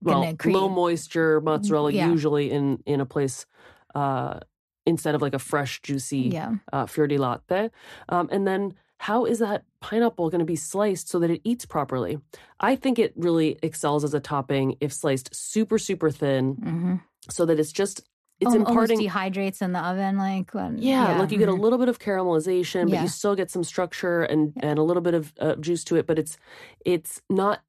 well, 0.03 0.35
create- 0.38 0.55
low 0.57 0.69
moisture 0.69 1.41
mozzarella 1.41 1.93
Yeah. 1.93 2.11
usually 2.11 2.51
in 2.51 2.83
in 2.87 3.01
a 3.01 3.07
place 3.07 3.47
uh, 3.95 4.41
instead 4.87 5.15
of 5.15 5.23
like 5.23 5.35
a 5.35 5.38
fresh 5.38 5.81
juicy 5.83 6.31
Yeah. 6.33 6.55
uh, 6.73 6.87
fior 6.87 7.07
di 7.07 7.19
latte. 7.19 7.71
Um, 8.09 8.29
and 8.33 8.47
then 8.47 8.75
how 8.99 9.25
is 9.25 9.38
that 9.41 9.65
pineapple 9.81 10.31
going 10.31 10.38
to 10.41 10.45
be 10.45 10.57
sliced 10.57 11.09
so 11.09 11.19
that 11.19 11.31
it 11.31 11.41
eats 11.45 11.67
properly? 11.67 12.19
I 12.61 12.77
think 12.77 12.99
it 12.99 13.12
really 13.17 13.59
excels 13.62 14.05
as 14.05 14.15
a 14.15 14.21
topping 14.21 14.77
if 14.81 14.93
sliced 14.93 15.35
super, 15.35 15.79
super 15.79 16.11
thin 16.11 16.55
hmm 16.55 16.95
so 17.31 17.45
that 17.47 17.59
it's 17.61 17.71
just, 17.71 18.03
it's 18.41 18.53
imparting. 18.55 18.99
dehydrates 18.99 19.62
in 19.62 19.71
the 19.73 19.79
oven, 19.79 20.17
like 20.19 20.53
when, 20.55 20.79
Yeah, 20.79 21.21
like 21.21 21.31
you 21.31 21.38
get 21.38 21.49
a 21.49 21.53
mhm. 21.53 21.61
little 21.61 21.79
bit 21.79 21.88
of 21.88 22.01
caramelization, 22.01 22.83
but 22.91 22.95
Yeah. 22.99 23.03
you 23.03 23.09
still 23.09 23.37
get 23.37 23.51
some 23.51 23.62
structure 23.62 24.23
and 24.23 24.53
and 24.61 24.79
a 24.79 24.83
little 24.83 25.03
bit 25.03 25.15
of 25.15 25.33
uh, 25.38 25.55
juice 25.57 25.85
to 25.85 25.97
it. 25.97 26.07
But 26.09 26.19
it's 26.19 26.37
it's 26.85 27.23
not 27.31 27.61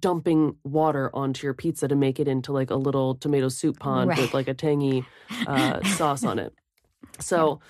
dumping 0.00 0.56
water 0.64 1.10
onto 1.14 1.46
your 1.46 1.54
pizza 1.54 1.86
to 1.88 1.94
make 1.94 2.18
it 2.18 2.26
into 2.28 2.52
like 2.52 2.70
a 2.70 2.76
little 2.76 3.14
tomato 3.14 3.48
soup 3.48 3.78
pond 3.78 4.10
Right. 4.10 4.18
with 4.18 4.34
like 4.34 4.48
a 4.48 4.54
tangy 4.54 5.04
uh, 5.46 5.82
sauce 5.96 6.24
on 6.24 6.38
it. 6.38 6.52
So 7.20 7.60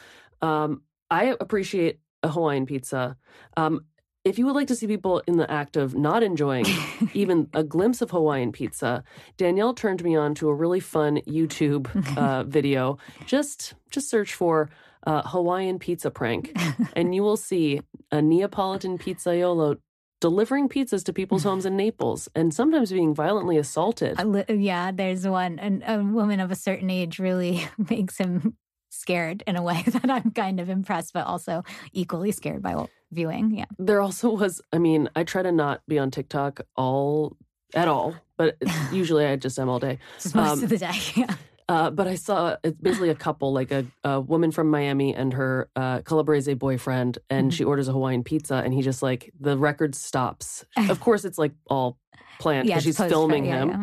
um, 0.43 0.83
I 1.11 1.37
appreciate 1.39 2.01
a 2.23 2.29
Hawaiian 2.29 2.67
pizza. 2.67 3.17
Um, 3.57 3.85
if 4.25 4.39
you 4.39 4.47
would 4.47 4.55
like 4.57 4.69
to 4.69 4.75
see 4.75 4.87
people 4.89 5.23
in 5.29 5.37
the 5.37 5.49
act 5.49 5.77
of 5.77 5.95
not 5.95 6.23
enjoying 6.25 6.65
even 7.15 7.49
a 7.55 7.63
glimpse 7.63 8.03
of 8.03 8.11
Hawaiian 8.11 8.51
pizza, 8.51 9.05
Danielle 9.37 9.75
turned 9.75 10.03
me 10.03 10.17
on 10.17 10.35
to 10.37 10.49
a 10.49 10.55
really 10.55 10.81
fun 10.81 11.19
YouTube 11.29 11.87
uh, 12.19 12.43
video. 12.45 12.99
Just 13.27 13.75
just 13.91 14.11
search 14.11 14.35
for 14.35 14.69
uh, 15.07 15.23
Hawaiian 15.23 15.79
pizza 15.79 16.11
prank, 16.11 16.53
and 16.97 17.15
you 17.15 17.23
will 17.23 17.37
see 17.37 17.81
a 18.11 18.21
Neapolitan 18.21 18.99
pizzaiolo 18.99 19.77
delivering 20.21 20.69
pizzas 20.69 21.05
to 21.05 21.13
people's 21.13 21.43
homes 21.49 21.67
in 21.67 21.77
Naples, 21.77 22.29
and 22.35 22.53
sometimes 22.55 22.91
being 22.93 23.15
violently 23.15 23.57
assaulted. 23.59 24.19
Li- 24.25 24.45
yeah, 24.49 24.91
there's 24.93 25.27
one, 25.27 25.59
and 25.59 25.83
a 25.87 26.03
woman 26.03 26.41
of 26.41 26.51
a 26.51 26.55
certain 26.57 26.91
age 26.91 27.19
really 27.19 27.67
makes 27.91 28.17
him 28.19 28.57
scared 28.91 29.43
in 29.47 29.57
a 29.57 29.63
way 29.63 29.83
that 29.87 30.11
I'm 30.11 30.31
kind 30.31 30.59
of 30.61 30.69
impressed, 30.71 31.13
but 31.13 31.27
also 31.27 31.63
equally 31.93 32.33
scared 32.33 32.63
by 32.63 32.87
viewing. 33.13 33.55
Yeah. 33.55 33.67
There 33.79 34.01
also 34.01 34.31
was, 34.31 34.61
I 34.73 34.79
mean, 34.79 35.09
I 35.15 35.25
try 35.25 35.43
to 35.43 35.53
not 35.53 35.83
be 35.87 35.99
on 35.99 36.11
TikTok 36.11 36.61
all 36.77 37.37
at 37.75 37.89
all, 37.89 38.15
but 38.37 38.57
usually 38.93 39.27
I 39.27 39.37
just 39.37 39.59
am 39.59 39.69
all 39.69 39.79
day. 39.79 39.99
Just 40.23 40.35
most 40.35 40.59
Um, 40.59 40.63
of 40.65 40.71
the 40.71 40.79
day. 40.79 40.93
Yeah. 41.15 41.35
Uh, 41.69 41.91
but 41.91 42.07
I 42.07 42.15
saw 42.15 42.57
it's 42.63 42.81
basically 42.81 43.09
a 43.11 43.15
couple, 43.17 43.53
like 43.53 43.73
a, 43.73 43.85
a 44.05 44.21
woman 44.21 44.53
from 44.53 44.71
Miami 44.71 45.13
and 45.15 45.33
her 45.33 45.69
uh, 45.75 46.01
Calabrese 46.03 46.55
boyfriend, 46.55 47.19
and 47.29 47.51
Mhm. 47.51 47.55
she 47.57 47.65
orders 47.65 47.89
a 47.89 47.93
Hawaiian 47.93 48.23
pizza, 48.23 48.55
and 48.57 48.73
he 48.73 48.83
just 48.83 49.03
like 49.03 49.33
the 49.41 49.59
record 49.59 49.95
stops. 49.97 50.65
Of 50.91 51.01
course, 51.01 51.25
it's 51.25 51.39
like 51.39 51.53
all 51.69 51.99
planned 52.39 52.69
because 52.69 52.87
it's 52.87 52.99
she's 52.99 53.09
filming 53.09 53.47
yeah, 53.47 53.63
him, 53.63 53.69
yeah. 53.71 53.77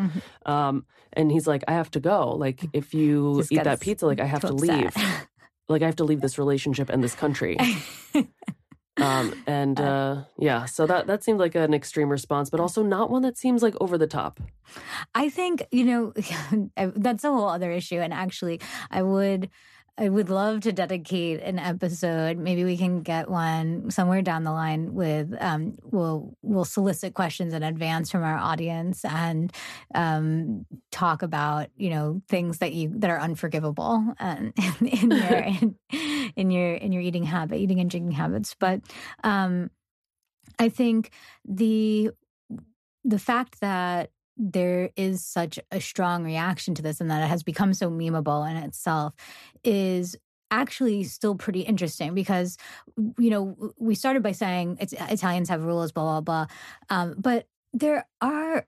Mhm. 0.48 0.50
um, 0.50 0.86
and 1.12 1.30
he's 1.32 1.46
like, 1.46 1.64
"I 1.68 1.74
have 1.74 1.92
to 1.92 2.00
go. 2.00 2.32
Like, 2.38 2.64
if 2.72 2.94
you 2.94 3.36
Just 3.38 3.52
eat 3.52 3.64
that 3.66 3.82
pizza, 3.82 4.06
like 4.08 4.22
I 4.22 4.26
have 4.26 4.42
to 4.42 4.54
leave. 4.54 4.96
Like, 5.68 5.82
I 5.82 5.86
have 5.86 5.98
to 5.98 6.04
leave 6.06 6.22
this 6.26 6.38
relationship 6.38 6.90
and 6.90 7.04
this 7.04 7.16
country." 7.16 7.58
Um, 8.98 9.34
and 9.48 9.80
uh, 9.80 10.24
yeah, 10.38 10.66
so 10.66 10.86
that 10.86 11.08
that 11.08 11.24
seemed 11.24 11.40
like 11.40 11.56
an 11.56 11.74
extreme 11.74 12.10
response, 12.10 12.50
but 12.50 12.60
also 12.60 12.84
not 12.84 13.10
one 13.10 13.22
that 13.24 13.38
seems 13.38 13.64
like 13.64 13.76
over 13.82 13.98
the 13.98 14.08
top. 14.08 14.40
I 15.14 15.30
think 15.30 15.66
you 15.72 15.84
know 15.84 16.14
that's 16.96 17.24
a 17.24 17.32
whole 17.32 17.50
other 17.50 17.72
issue, 17.72 18.00
and 18.00 18.14
actually, 18.14 18.60
I 18.92 19.02
would. 19.04 19.50
I 19.96 20.10
would 20.10 20.30
love 20.30 20.62
to 20.62 20.72
dedicate 20.72 21.42
an 21.42 21.60
episode. 21.60 22.38
Maybe 22.38 22.64
we 22.64 22.78
can 22.78 23.04
get 23.04 23.30
one 23.30 23.92
somewhere 23.92 24.24
down 24.24 24.44
the 24.44 24.52
line 24.52 24.96
with 24.96 25.36
um 25.40 25.76
we'll 25.84 26.36
we'll 26.42 26.66
solicit 26.66 27.14
questions 27.14 27.54
in 27.54 27.62
advance 27.62 28.10
from 28.10 28.24
our 28.24 28.38
audience 28.38 29.06
and 29.06 29.54
um 29.94 30.66
talk 30.92 31.22
about, 31.22 31.68
you 31.78 31.92
know, 31.92 32.22
things 32.28 32.58
that 32.58 32.74
you 32.74 32.92
that 32.98 33.12
are 33.12 33.20
unforgivable 33.20 34.16
um, 34.20 34.54
in 34.82 35.12
your 35.12 35.38
in, 35.62 35.76
in 36.36 36.52
your 36.52 36.74
in 36.74 36.92
your 36.92 37.02
eating 37.04 37.24
habit, 37.24 37.60
eating 37.60 37.80
and 37.80 37.92
drinking 37.92 38.14
habits. 38.14 38.56
But 38.60 38.82
um 39.24 39.70
I 40.58 40.70
think 40.70 41.12
the 41.46 42.10
the 43.04 43.20
fact 43.20 43.60
that 43.60 44.10
there 44.38 44.90
is 44.96 45.24
such 45.24 45.60
a 45.72 45.80
strong 45.80 46.24
reaction 46.24 46.74
to 46.76 46.82
this 46.82 47.00
and 47.00 47.10
that 47.12 47.24
it 47.24 47.28
has 47.28 47.44
become 47.44 47.74
so 47.74 47.90
memeable 47.90 48.50
in 48.50 48.58
itself 48.58 49.14
is 49.64 50.16
actually 50.52 51.04
still 51.04 51.36
pretty 51.36 51.62
interesting 51.62 52.14
because 52.14 52.58
you 53.18 53.30
know 53.30 53.56
we 53.78 53.96
started 53.96 54.22
by 54.22 54.32
saying 54.32 54.78
it's, 54.80 54.94
Italians 54.94 55.50
have 55.50 55.64
rules 55.64 55.92
blah 55.92 56.04
blah 56.04 56.22
blah 56.22 56.46
um, 56.90 57.16
but 57.18 57.48
there 57.74 58.06
are 58.22 58.66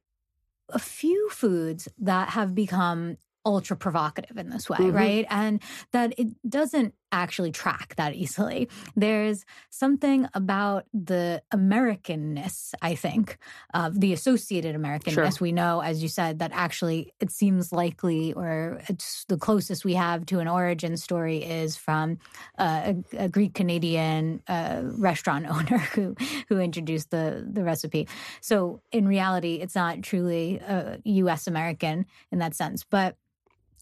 a 0.70 0.80
few 0.80 1.30
foods 1.30 1.88
that 2.00 2.30
have 2.30 2.56
become 2.56 3.18
ultra 3.46 3.78
provocative 3.78 4.38
in 4.38 4.50
this 4.50 4.68
way 4.68 4.78
Mhm. 4.80 4.94
right 4.96 5.26
and 5.30 5.62
that 5.92 6.14
it 6.18 6.30
doesn't 6.50 6.96
actually 7.16 7.52
track 7.52 7.96
that 7.96 8.14
easily 8.14 8.70
there's 8.96 9.46
something 9.70 10.28
about 10.34 10.86
the 10.94 11.42
Americanness, 11.54 12.74
I 12.82 12.96
think, 12.96 13.38
of 13.74 14.00
the 14.00 14.14
associated 14.14 14.76
Americanness. 14.76 15.40
We 15.40 15.52
know, 15.52 15.82
as 15.82 16.02
you 16.02 16.10
said, 16.10 16.40
that 16.40 16.52
actually 16.54 17.14
it 17.20 17.32
seems 17.32 17.72
likely, 17.72 18.34
or 18.34 18.82
it's 18.88 19.26
the 19.26 19.38
closest 19.38 19.86
we 19.86 19.94
have 19.96 20.26
to 20.28 20.40
an 20.40 20.48
origin 20.48 20.98
story 20.98 21.44
is 21.44 21.76
from 21.76 22.20
uh, 22.58 22.94
a, 23.14 23.26
a 23.26 23.30
Greek 23.30 23.54
Canadian 23.54 24.42
uh, 24.48 24.82
restaurant 24.84 25.46
owner 25.50 25.78
who 25.78 26.16
who 26.50 26.60
introduced 26.60 27.12
the 27.12 27.46
the 27.50 27.64
recipe. 27.64 28.08
So 28.42 28.82
in 28.92 29.08
reality, 29.08 29.56
it's 29.56 29.76
not 29.76 30.02
truly 30.02 30.62
uh, 30.62 30.98
U.S. 31.04 31.48
American 31.48 32.06
in 32.32 32.40
that 32.40 32.56
sense, 32.56 32.84
but 32.84 33.18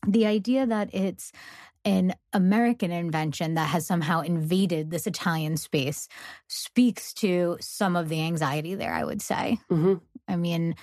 the 0.07 0.25
idea 0.25 0.65
that 0.65 0.93
it's 0.93 1.31
an 1.85 2.13
American 2.31 2.91
invention 2.91 3.55
that 3.55 3.69
has 3.69 3.85
somehow 3.85 4.21
invaded 4.21 4.89
this 4.89 5.07
Italian 5.07 5.57
space 5.57 6.07
speaks 6.47 7.13
to 7.15 7.57
some 7.59 7.95
of 7.95 8.09
the 8.09 8.21
anxiety 8.21 8.75
there, 8.75 8.93
I 8.93 9.03
would 9.03 9.21
say. 9.21 9.59
hmm 9.69 9.95
I 10.27 10.37
mean, 10.37 10.75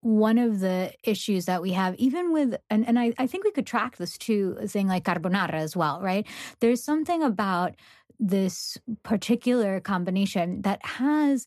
one 0.00 0.38
of 0.38 0.60
the 0.60 0.92
issues 1.04 1.46
that 1.46 1.60
we 1.60 1.72
have, 1.72 1.94
even 1.96 2.32
with, 2.32 2.56
and, 2.70 2.86
and 2.86 2.98
I, 2.98 3.12
I 3.18 3.26
think 3.26 3.44
we 3.44 3.50
could 3.50 3.66
track 3.66 3.96
this 3.96 4.16
to 4.18 4.56
a 4.60 4.68
thing 4.68 4.88
like 4.88 5.04
carbonara 5.04 5.54
as 5.54 5.76
well, 5.76 6.00
right? 6.00 6.26
There's 6.60 6.82
something 6.82 7.22
about 7.22 7.74
this 8.18 8.78
particular 9.02 9.80
combination 9.80 10.62
that 10.62 10.84
has 10.84 11.46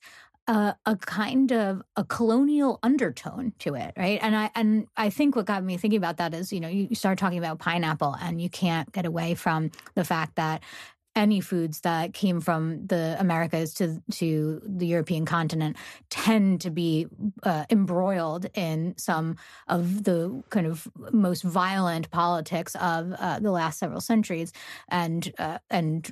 a, 0.52 0.76
a 0.86 0.98
kind 0.98 1.54
of 1.54 1.82
a 1.96 2.04
colonial 2.04 2.78
undertone 2.84 3.54
to 3.60 3.74
it, 3.74 3.94
right? 3.96 4.20
And 4.22 4.36
I 4.36 4.52
and 4.54 4.86
I 4.98 5.10
think 5.10 5.38
what 5.38 5.46
got 5.46 5.64
me 5.64 5.78
thinking 5.78 5.98
about 5.98 6.18
that 6.18 6.34
is, 6.34 6.52
you 6.52 6.60
know, 6.60 6.68
you 6.68 6.94
start 6.94 7.18
talking 7.18 7.38
about 7.38 7.60
pineapple, 7.60 8.18
and 8.22 8.42
you 8.42 8.50
can't 8.50 8.92
get 8.92 9.06
away 9.06 9.34
from 9.34 9.72
the 9.96 10.04
fact 10.04 10.36
that 10.36 10.62
any 11.16 11.40
foods 11.40 11.82
that 11.82 12.14
came 12.14 12.42
from 12.42 12.86
the 12.88 13.16
Americas 13.18 13.74
to 13.76 14.04
to 14.12 14.62
the 14.66 14.86
European 14.86 15.26
continent 15.26 15.78
tend 16.10 16.60
to 16.62 16.70
be 16.70 17.08
uh, 17.44 17.64
embroiled 17.70 18.48
in 18.54 18.94
some 18.98 19.38
of 19.70 20.04
the 20.04 20.44
kind 20.50 20.68
of 20.68 20.86
most 21.14 21.44
violent 21.44 22.12
politics 22.12 22.76
of 22.76 23.14
uh, 23.14 23.40
the 23.40 23.52
last 23.52 23.80
several 23.80 24.02
centuries, 24.02 24.52
and 24.90 25.32
uh, 25.40 25.60
and 25.70 26.12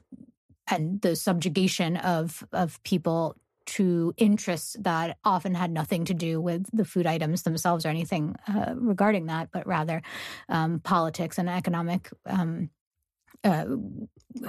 and 0.72 1.02
the 1.02 1.18
subjugation 1.18 1.98
of 1.98 2.42
of 2.54 2.82
people 2.84 3.36
to 3.76 4.14
interests 4.18 4.76
that 4.80 5.18
often 5.24 5.54
had 5.54 5.72
nothing 5.72 6.06
to 6.06 6.14
do 6.14 6.42
with 6.42 6.68
the 6.74 6.86
food 6.86 7.06
items 7.06 7.44
themselves 7.44 7.86
or 7.86 7.90
anything 7.90 8.36
uh, 8.48 8.74
regarding 8.76 9.28
that, 9.28 9.50
but 9.52 9.68
rather 9.68 10.02
um, 10.50 10.80
politics 10.80 11.38
and 11.38 11.50
economic 11.50 12.10
um, 12.26 12.70
uh, 13.44 13.66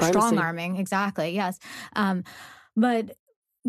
strong 0.01 0.39
arming. 0.39 0.77
Exactly. 0.77 1.31
Yes. 1.31 1.59
Um, 1.95 2.25
but 2.77 3.17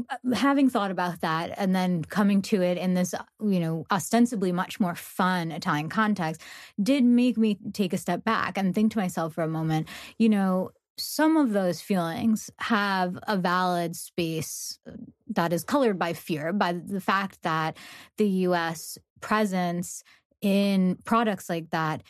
uh, 0.09 0.35
having 0.35 0.69
thought 0.69 0.89
about 0.89 1.19
that 1.19 1.51
and 1.57 1.75
then 1.75 2.03
coming 2.05 2.41
to 2.41 2.61
it 2.61 2.77
in 2.77 2.93
this, 2.93 3.13
you 3.41 3.59
know, 3.59 3.85
ostensibly 3.91 4.51
much 4.53 4.79
more 4.79 4.95
fun 4.95 5.51
Italian 5.51 5.89
context 5.89 6.41
did 6.81 7.03
make 7.03 7.37
me 7.37 7.57
take 7.73 7.91
a 7.91 7.97
step 7.97 8.23
back 8.23 8.57
and 8.57 8.73
think 8.73 8.93
to 8.93 8.99
myself 8.99 9.33
for 9.33 9.43
a 9.43 9.49
moment, 9.49 9.89
you 10.17 10.29
know, 10.29 10.71
some 10.97 11.37
of 11.37 11.51
those 11.53 11.81
feelings 11.81 12.49
have 12.59 13.17
a 13.27 13.37
valid 13.37 13.95
space 13.95 14.79
uh, 14.87 14.91
that 15.27 15.53
is 15.53 15.63
colored 15.63 15.97
by 15.97 16.13
fear, 16.13 16.53
by 16.53 16.73
the 16.73 17.01
fact 17.01 17.41
that 17.43 17.77
the 18.17 18.27
US 18.47 18.97
presence 19.21 20.03
in 20.41 20.97
products 21.05 21.49
like 21.49 21.69
that 21.69 22.03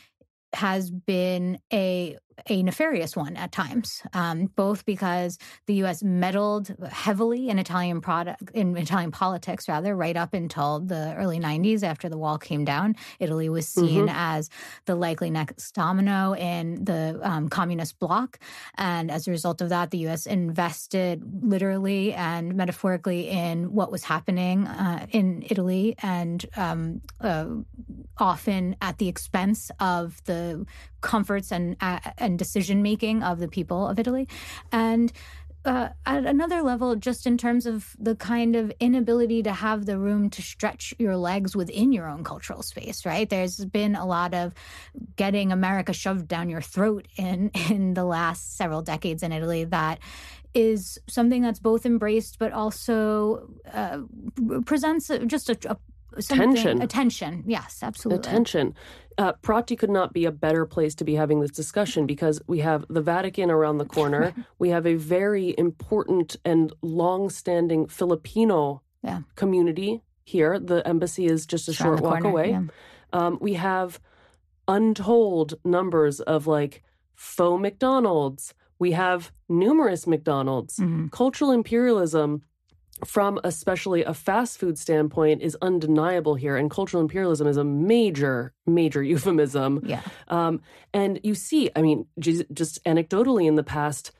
has 0.54 0.92
been 0.92 1.60
a 1.72 2.18
a 2.50 2.64
nefarious 2.64 3.16
one 3.16 3.36
at 3.38 3.52
times, 3.52 4.02
um, 4.14 4.46
both 4.56 4.86
because 4.86 5.38
the 5.68 5.76
U.S. 5.76 6.04
meddled 6.04 6.76
heavily 6.92 7.50
in 7.50 7.60
Italian 7.60 8.02
product 8.02 8.52
in 8.54 8.76
Italian 8.78 9.12
politics, 9.12 9.68
rather, 9.68 9.96
right 9.96 10.18
up 10.18 10.34
until 10.34 10.80
the 10.80 11.14
early 11.16 11.40
'90s 11.40 11.84
after 11.84 12.10
the 12.10 12.18
wall 12.18 12.38
came 12.38 12.66
down. 12.66 12.96
Italy 13.20 13.50
was 13.50 13.68
seen 13.68 14.06
mm-hmm. 14.08 14.16
as 14.16 14.50
the 14.86 14.96
likely 14.96 15.30
next 15.30 15.72
domino 15.74 16.34
in 16.36 16.84
the 16.84 17.20
um, 17.24 17.50
communist 17.50 18.00
bloc, 18.00 18.40
and 18.78 19.12
as 19.12 19.28
a 19.28 19.32
result 19.32 19.62
of 19.62 19.70
that, 19.70 19.92
the 19.92 20.00
U.S. 20.00 20.26
invested 20.26 21.24
literally 21.44 22.14
and 22.14 22.56
metaphorically 22.56 23.30
in 23.30 23.74
what 23.74 23.92
was 23.92 24.04
happening 24.04 24.68
uh, 24.68 25.06
in 25.12 25.44
Italy, 25.50 25.96
and 26.02 26.46
um, 26.56 27.02
uh, 27.20 27.46
often 28.18 28.76
at 28.82 28.98
the 28.98 29.08
expense 29.08 29.72
of 29.80 30.24
the 30.26 30.66
comforts 31.02 31.52
and 31.52 31.76
uh, 31.82 32.00
and 32.18 32.38
decision 32.38 32.82
making 32.82 33.24
of 33.24 33.40
the 33.40 33.48
people 33.48 33.88
of 33.88 34.00
Italy, 34.00 34.28
and. 34.72 35.12
Uh, 35.64 35.90
at 36.08 36.26
another 36.26 36.64
level, 36.64 36.96
just 36.96 37.28
in 37.28 37.38
terms 37.38 37.68
of 37.68 37.96
the 38.00 38.16
kind 38.16 38.56
of 38.56 38.74
inability 38.80 39.44
to 39.44 39.52
have 39.52 39.86
the 39.86 40.00
room 40.00 40.28
to 40.28 40.42
stretch 40.42 40.92
your 40.98 41.16
legs 41.16 41.56
within 41.56 41.92
your 41.92 42.10
own 42.10 42.24
cultural 42.24 42.64
space, 42.64 43.06
right? 43.06 43.30
There's 43.30 43.64
been 43.66 43.96
a 43.96 44.04
lot 44.04 44.34
of 44.34 44.56
getting 45.18 45.52
America 45.52 45.94
shoved 45.94 46.28
down 46.28 46.50
your 46.50 46.62
throat 46.62 47.08
in 47.16 47.52
in 47.70 47.94
the 47.94 48.06
last 48.06 48.58
several 48.58 48.82
decades 48.82 49.22
in 49.22 49.32
Italy 49.32 49.66
that 49.66 50.00
is 50.54 51.00
something 51.08 51.42
that's 51.42 51.60
both 51.60 51.86
embraced 51.86 52.40
but 52.40 52.52
also 52.52 53.48
uh, 53.72 54.00
presents 54.66 55.12
just 55.28 55.50
a, 55.50 55.58
a 55.70 55.78
Attention. 56.18 56.82
Attention. 56.82 57.44
Yes, 57.46 57.80
absolutely. 57.82 58.20
Attention. 58.20 58.76
Uh, 59.18 59.34
Prati 59.42 59.76
could 59.76 59.90
not 59.90 60.14
be 60.14 60.26
a 60.26 60.32
better 60.32 60.66
place 60.66 60.96
to 60.96 61.04
be 61.04 61.16
having 61.16 61.42
this 61.42 61.52
discussion 61.52 62.06
because 62.06 62.42
we 62.48 62.60
have 62.60 62.86
the 62.90 63.02
Vatican 63.02 63.52
around 63.52 63.78
the 63.78 63.86
corner. 63.86 64.34
we 64.60 64.70
have 64.70 64.86
a 64.86 64.96
very 64.96 65.54
important 65.58 66.38
and 66.44 66.74
long-standing 66.82 67.88
Filipino 67.88 68.82
yeah. 69.04 69.22
community 69.36 70.02
here. 70.24 70.60
The 70.60 70.86
embassy 70.88 71.26
is 71.26 71.46
just 71.46 71.68
a 71.68 71.74
short 71.74 72.02
walk 72.02 72.22
corner, 72.22 72.30
away. 72.30 72.50
Yeah. 72.52 72.64
Um, 73.14 73.38
we 73.42 73.56
have 73.56 74.00
untold 74.68 75.56
numbers 75.66 76.20
of 76.22 76.48
like 76.48 76.84
faux 77.16 77.62
McDonald's. 77.62 78.54
We 78.80 78.94
have 78.94 79.32
numerous 79.50 80.08
McDonald's. 80.08 80.78
Mm-hmm. 80.78 81.08
Cultural 81.08 81.52
imperialism 81.52 82.44
from 83.06 83.40
especially 83.44 84.04
a 84.04 84.14
fast 84.14 84.58
food 84.58 84.78
standpoint 84.78 85.42
is 85.42 85.58
undeniable 85.62 86.36
here 86.36 86.58
and 86.58 86.70
cultural 86.70 87.02
imperialism 87.02 87.48
is 87.48 87.58
a 87.58 87.64
major 87.64 88.54
major 88.66 89.04
euphemism. 89.12 89.82
Yeah. 89.84 90.02
Um, 90.28 90.62
and 90.94 91.20
you 91.24 91.36
see 91.36 91.70
i 91.76 91.82
mean 91.82 92.06
just 92.20 92.84
anecdotally 92.86 93.48
in 93.48 93.56
the 93.56 93.64
past 93.64 94.12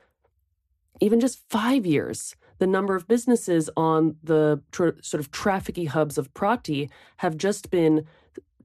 even 1.00 1.20
just 1.20 1.42
five 1.50 1.86
years 1.86 2.36
the 2.60 2.68
number 2.68 2.96
of 2.96 3.08
businesses 3.08 3.70
on 3.76 4.16
the 4.24 4.62
tr- 4.72 5.02
sort 5.02 5.20
of 5.20 5.32
trafficky 5.32 5.88
hubs 5.88 6.18
of 6.18 6.32
prati 6.34 6.90
have 7.18 7.36
just 7.36 7.72
been 7.72 8.06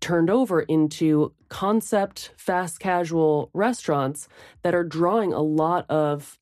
turned 0.01 0.29
over 0.29 0.61
into 0.61 1.33
concept 1.49 2.33
fast 2.37 2.79
casual 2.79 3.51
restaurants 3.55 4.29
that 4.63 4.75
are 4.75 4.85
drawing 4.85 5.33
a 5.33 5.41
lot 5.41 5.89
of 5.91 6.39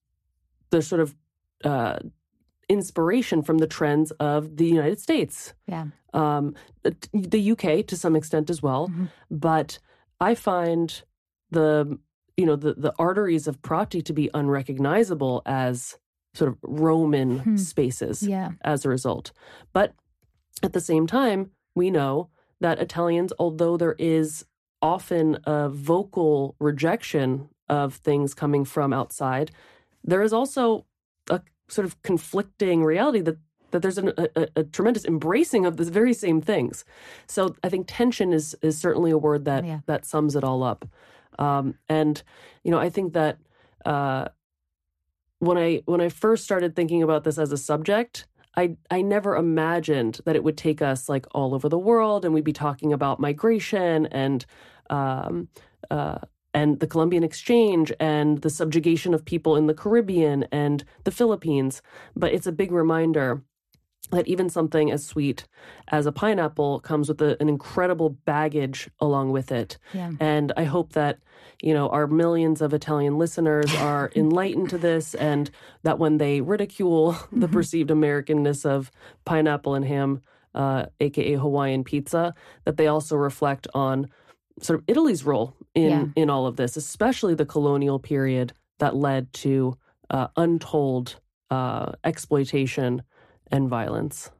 the 0.70 0.82
sort 0.82 1.00
of 1.00 1.14
uh, 1.62 1.98
inspiration 2.68 3.42
from 3.42 3.58
the 3.58 3.66
trends 3.66 4.10
of 4.12 4.56
the 4.56 4.66
United 4.66 5.00
States. 5.00 5.54
Yeah. 5.66 5.86
Um, 6.12 6.54
the 7.12 7.50
UK 7.52 7.86
to 7.86 7.96
some 7.96 8.16
extent 8.16 8.50
as 8.50 8.62
well. 8.62 8.88
Mm-hmm. 8.88 9.06
But 9.30 9.78
I 10.20 10.34
find 10.34 11.02
the 11.50 11.98
you 12.36 12.46
know 12.46 12.56
the 12.56 12.74
the 12.74 12.94
arteries 12.98 13.46
of 13.46 13.62
Prati 13.62 14.02
to 14.02 14.12
be 14.12 14.30
unrecognizable 14.34 15.42
as 15.46 15.98
sort 16.34 16.50
of 16.50 16.58
Roman 16.62 17.38
hmm. 17.38 17.56
spaces 17.56 18.22
yeah. 18.22 18.50
as 18.62 18.84
a 18.84 18.88
result. 18.88 19.32
But 19.72 19.94
at 20.62 20.72
the 20.72 20.80
same 20.80 21.06
time, 21.06 21.50
we 21.76 21.90
know 21.90 22.28
that 22.60 22.80
Italians, 22.80 23.32
although 23.38 23.76
there 23.76 23.94
is 23.98 24.44
often 24.82 25.38
a 25.44 25.68
vocal 25.68 26.56
rejection 26.58 27.48
of 27.68 27.94
things 27.94 28.34
coming 28.34 28.64
from 28.64 28.92
outside, 28.92 29.50
there 30.02 30.22
is 30.22 30.32
also 30.32 30.86
a 31.30 31.40
sort 31.68 31.84
of 31.84 32.00
conflicting 32.02 32.84
reality 32.84 33.20
that 33.20 33.38
that 33.70 33.82
there's 33.82 33.98
an, 33.98 34.12
a, 34.16 34.48
a, 34.54 34.62
tremendous 34.62 35.04
embracing 35.04 35.66
of 35.66 35.76
the 35.78 35.84
very 35.84 36.14
same 36.14 36.40
things. 36.40 36.84
So 37.26 37.56
I 37.64 37.68
think 37.68 37.86
tension 37.88 38.32
is 38.32 38.54
is 38.62 38.78
certainly 38.78 39.10
a 39.10 39.18
word 39.18 39.44
that 39.46 39.64
yeah. 39.64 39.80
that 39.86 40.06
sums 40.06 40.36
it 40.36 40.44
all 40.44 40.62
up. 40.62 40.88
Um, 41.38 41.74
and 41.88 42.22
you 42.62 42.70
know, 42.70 42.78
I 42.78 42.88
think 42.88 43.14
that 43.14 43.38
uh, 43.84 44.28
when 45.40 45.58
I 45.58 45.82
when 45.86 46.00
I 46.00 46.08
first 46.08 46.44
started 46.44 46.76
thinking 46.76 47.02
about 47.02 47.24
this 47.24 47.36
as 47.36 47.50
a 47.50 47.56
subject, 47.56 48.26
I 48.56 48.76
I 48.90 49.02
never 49.02 49.36
imagined 49.36 50.20
that 50.24 50.36
it 50.36 50.44
would 50.44 50.56
take 50.56 50.80
us 50.80 51.08
like 51.08 51.26
all 51.32 51.54
over 51.54 51.68
the 51.68 51.78
world, 51.78 52.24
and 52.24 52.32
we'd 52.32 52.44
be 52.44 52.52
talking 52.52 52.92
about 52.92 53.18
migration 53.18 54.06
and 54.06 54.46
um, 54.88 55.48
uh, 55.90 56.18
and 56.54 56.80
the 56.80 56.86
Columbian 56.86 57.24
Exchange 57.24 57.92
and 58.00 58.40
the 58.42 58.50
subjugation 58.50 59.12
of 59.12 59.24
people 59.24 59.56
in 59.56 59.66
the 59.66 59.74
Caribbean 59.74 60.44
and 60.52 60.84
the 61.02 61.10
Philippines. 61.10 61.82
But 62.16 62.32
it's 62.32 62.46
a 62.46 62.52
big 62.52 62.72
reminder 62.72 63.42
that 64.10 64.28
even 64.28 64.48
something 64.48 64.90
as 64.90 65.04
sweet 65.04 65.46
as 65.88 66.06
a 66.06 66.12
pineapple 66.12 66.80
comes 66.80 67.08
with 67.08 67.20
a, 67.22 67.40
an 67.40 67.48
incredible 67.48 68.10
baggage 68.10 68.88
along 69.00 69.32
with 69.32 69.50
it. 69.50 69.78
Yeah. 69.92 70.12
And 70.20 70.52
I 70.56 70.64
hope 70.64 70.92
that, 70.92 71.18
you 71.62 71.72
know, 71.72 71.88
our 71.88 72.06
millions 72.06 72.60
of 72.60 72.74
Italian 72.74 73.18
listeners 73.18 73.74
are 73.78 74.12
enlightened 74.14 74.70
to 74.70 74.78
this 74.78 75.14
and 75.14 75.50
that 75.82 75.98
when 75.98 76.18
they 76.18 76.40
ridicule 76.40 77.12
the 77.32 77.46
mm-hmm. 77.46 77.52
perceived 77.52 77.90
Americanness 77.90 78.64
of 78.64 78.90
pineapple 79.24 79.74
and 79.74 79.84
ham, 79.84 80.20
uh, 80.54 80.86
aka 81.00 81.34
Hawaiian 81.34 81.82
pizza, 81.82 82.34
that 82.64 82.76
they 82.76 82.86
also 82.86 83.16
reflect 83.16 83.66
on 83.74 84.08
sort 84.60 84.78
of 84.78 84.84
Italy's 84.86 85.24
role 85.24 85.56
in 85.74 85.90
yeah. 85.90 86.06
in 86.16 86.30
all 86.30 86.46
of 86.46 86.56
this, 86.56 86.76
especially 86.76 87.34
the 87.34 87.46
colonial 87.46 87.98
period 87.98 88.52
that 88.78 88.94
led 88.94 89.32
to 89.32 89.76
uh, 90.10 90.28
untold 90.36 91.16
uh, 91.50 91.92
exploitation 92.04 93.02
and 93.50 93.68
violence. 93.68 94.30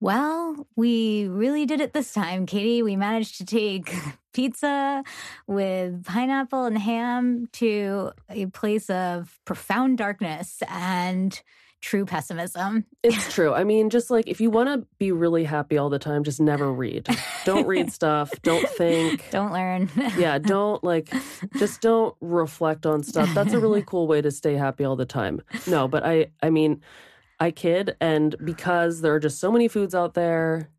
Well, 0.00 0.66
we 0.74 1.28
really 1.28 1.64
did 1.64 1.80
it 1.80 1.92
this 1.92 2.12
time, 2.12 2.44
Katie. 2.44 2.82
We 2.82 2.96
managed 2.96 3.38
to 3.38 3.44
take 3.44 3.94
pizza 4.34 5.04
with 5.46 6.04
pineapple 6.04 6.64
and 6.64 6.76
ham 6.76 7.46
to 7.52 8.10
a 8.28 8.46
place 8.46 8.90
of 8.90 9.38
profound 9.44 9.98
darkness 9.98 10.60
and 10.68 11.40
true 11.82 12.06
pessimism. 12.06 12.86
It's 13.02 13.34
true. 13.34 13.52
I 13.52 13.64
mean, 13.64 13.90
just 13.90 14.10
like 14.10 14.26
if 14.26 14.40
you 14.40 14.50
want 14.58 14.68
to 14.68 14.86
be 14.98 15.12
really 15.12 15.44
happy 15.44 15.76
all 15.76 15.90
the 15.90 15.98
time, 15.98 16.24
just 16.24 16.40
never 16.40 16.72
read. 16.72 17.06
Don't 17.44 17.66
read 17.66 17.92
stuff. 17.92 18.30
Don't 18.42 18.66
think. 18.70 19.28
Don't 19.30 19.52
learn. 19.52 19.90
yeah, 20.16 20.38
don't 20.52 20.82
like 20.82 21.12
just 21.58 21.80
don't 21.80 22.14
reflect 22.20 22.86
on 22.86 23.02
stuff. 23.02 23.28
That's 23.34 23.52
a 23.52 23.58
really 23.58 23.82
cool 23.82 24.06
way 24.06 24.22
to 24.22 24.30
stay 24.30 24.54
happy 24.54 24.84
all 24.84 24.96
the 24.96 25.04
time. 25.04 25.42
No, 25.66 25.88
but 25.88 26.06
I 26.06 26.28
I 26.42 26.50
mean, 26.50 26.80
I 27.40 27.50
kid 27.50 27.96
and 28.00 28.34
because 28.44 29.00
there 29.00 29.14
are 29.14 29.20
just 29.20 29.40
so 29.40 29.50
many 29.50 29.68
foods 29.68 29.94
out 29.94 30.14
there, 30.14 30.70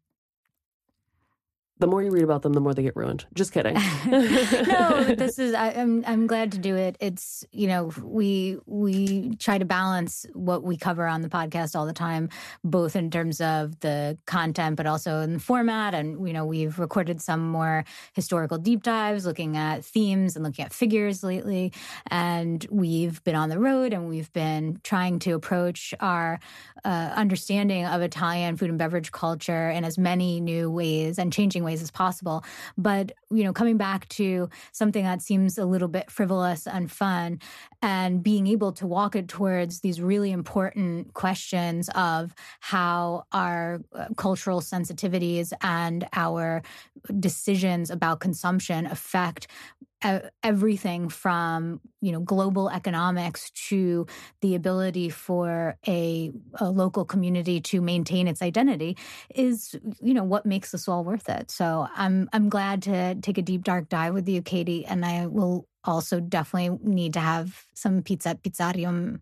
the 1.84 1.88
more 1.88 2.02
you 2.02 2.12
read 2.12 2.24
about 2.24 2.44
them, 2.44 2.54
the 2.54 2.62
more 2.62 2.74
they 2.74 2.82
get 2.82 2.96
ruined. 2.96 3.26
Just 3.34 3.52
kidding. 3.52 3.74
no, 4.08 5.04
this 5.18 5.38
is 5.38 5.54
I, 5.54 5.72
am 5.72 5.98
I'm, 6.06 6.14
I'm 6.14 6.28
glad 6.28 6.54
to 6.54 6.58
do 6.58 6.78
it. 6.78 6.96
It's 7.02 7.44
you 7.52 7.68
know 7.68 7.92
we 8.02 8.58
we 8.66 9.36
try 9.36 9.58
to 9.58 9.66
balance 9.66 10.26
what 10.32 10.64
we 10.64 10.78
cover 10.78 11.06
on 11.06 11.24
the 11.24 11.28
podcast 11.28 11.76
all 11.76 11.86
the 11.86 11.92
time, 11.92 12.30
both 12.64 12.96
in 12.96 13.12
terms 13.12 13.42
of 13.42 13.82
the 13.82 14.18
content, 14.26 14.78
but 14.78 14.86
also 14.86 15.20
in 15.20 15.34
the 15.34 15.40
format. 15.42 15.94
And 15.94 16.26
you 16.26 16.32
know 16.32 16.46
we've 16.46 16.80
recorded 16.80 17.22
some 17.22 17.50
more 17.50 17.84
historical 18.14 18.58
deep 18.58 18.84
dives, 18.84 19.26
looking 19.26 19.58
at 19.58 19.84
themes 19.84 20.38
and 20.38 20.46
looking 20.46 20.64
at 20.64 20.72
figures 20.72 21.22
lately. 21.22 21.74
And 22.08 22.66
we've 22.72 23.22
been 23.26 23.36
on 23.36 23.50
the 23.50 23.60
road 23.60 23.92
and 23.92 24.08
we've 24.08 24.32
been 24.32 24.80
trying 24.84 25.20
to 25.20 25.32
approach 25.32 25.94
our 26.00 26.40
uh, 26.86 27.12
understanding 27.16 27.86
of 27.86 28.02
Italian 28.02 28.56
food 28.56 28.70
and 28.70 28.78
beverage 28.78 29.12
culture 29.12 29.70
in 29.70 29.84
as 29.84 29.98
many 29.98 30.40
new 30.40 30.70
ways 30.70 31.20
and 31.20 31.34
changing 31.34 31.64
ways 31.64 31.73
as 31.82 31.92
possible. 31.92 32.44
But, 32.78 33.14
you 33.32 33.44
know, 33.44 33.54
coming 33.54 33.78
back 33.78 34.08
to 34.10 34.50
something 34.72 35.04
that 35.04 35.22
seems 35.22 35.58
a 35.58 35.66
little 35.66 35.88
bit 35.88 36.12
frivolous 36.12 36.68
and 36.68 36.92
fun 36.92 37.40
and 37.82 38.24
being 38.24 38.48
able 38.48 38.72
to 38.74 38.88
walk 38.88 39.16
it 39.16 39.28
towards 39.28 39.82
these 39.82 40.02
really 40.02 40.32
important 40.32 41.14
questions 41.14 41.90
of 41.96 42.34
how 42.60 43.26
our 43.32 43.82
uh, 43.94 44.06
cultural 44.16 44.62
sensitivities 44.62 45.54
and 45.62 46.08
our 46.14 46.62
decisions 47.20 47.90
about 47.90 48.20
consumption 48.20 48.86
affect 48.86 49.48
everything 50.44 51.10
from 51.10 51.80
you 52.02 52.12
know 52.12 52.20
global 52.20 52.70
economics 52.70 53.50
to 53.52 54.06
the 54.42 54.56
ability 54.56 55.10
for 55.10 55.78
a, 55.88 56.32
a, 56.60 56.70
local 56.70 57.06
community 57.06 57.62
to 57.62 57.82
maintain 57.82 58.28
its 58.28 58.42
identity 58.42 58.98
is 59.34 59.76
you 60.02 60.14
know 60.14 60.24
what 60.24 60.46
makes 60.46 60.72
this 60.72 60.88
all 60.88 61.04
worth 61.04 61.30
it 61.30 61.50
so 61.50 61.88
i'm 61.96 62.30
i'm 62.34 62.50
glad 62.50 62.82
to 62.82 63.16
take 63.16 63.38
a 63.38 63.42
deep 63.42 63.64
dark 63.64 63.88
dive 63.90 64.14
with 64.14 64.28
you 64.28 64.42
katie 64.42 64.86
and 64.86 65.06
i 65.06 65.26
will 65.28 65.68
also 65.84 66.20
definitely 66.20 66.78
need 66.84 67.14
to 67.14 67.20
have 67.20 67.66
some 67.74 68.02
pizza 68.02 68.36
pizzarium 68.44 69.20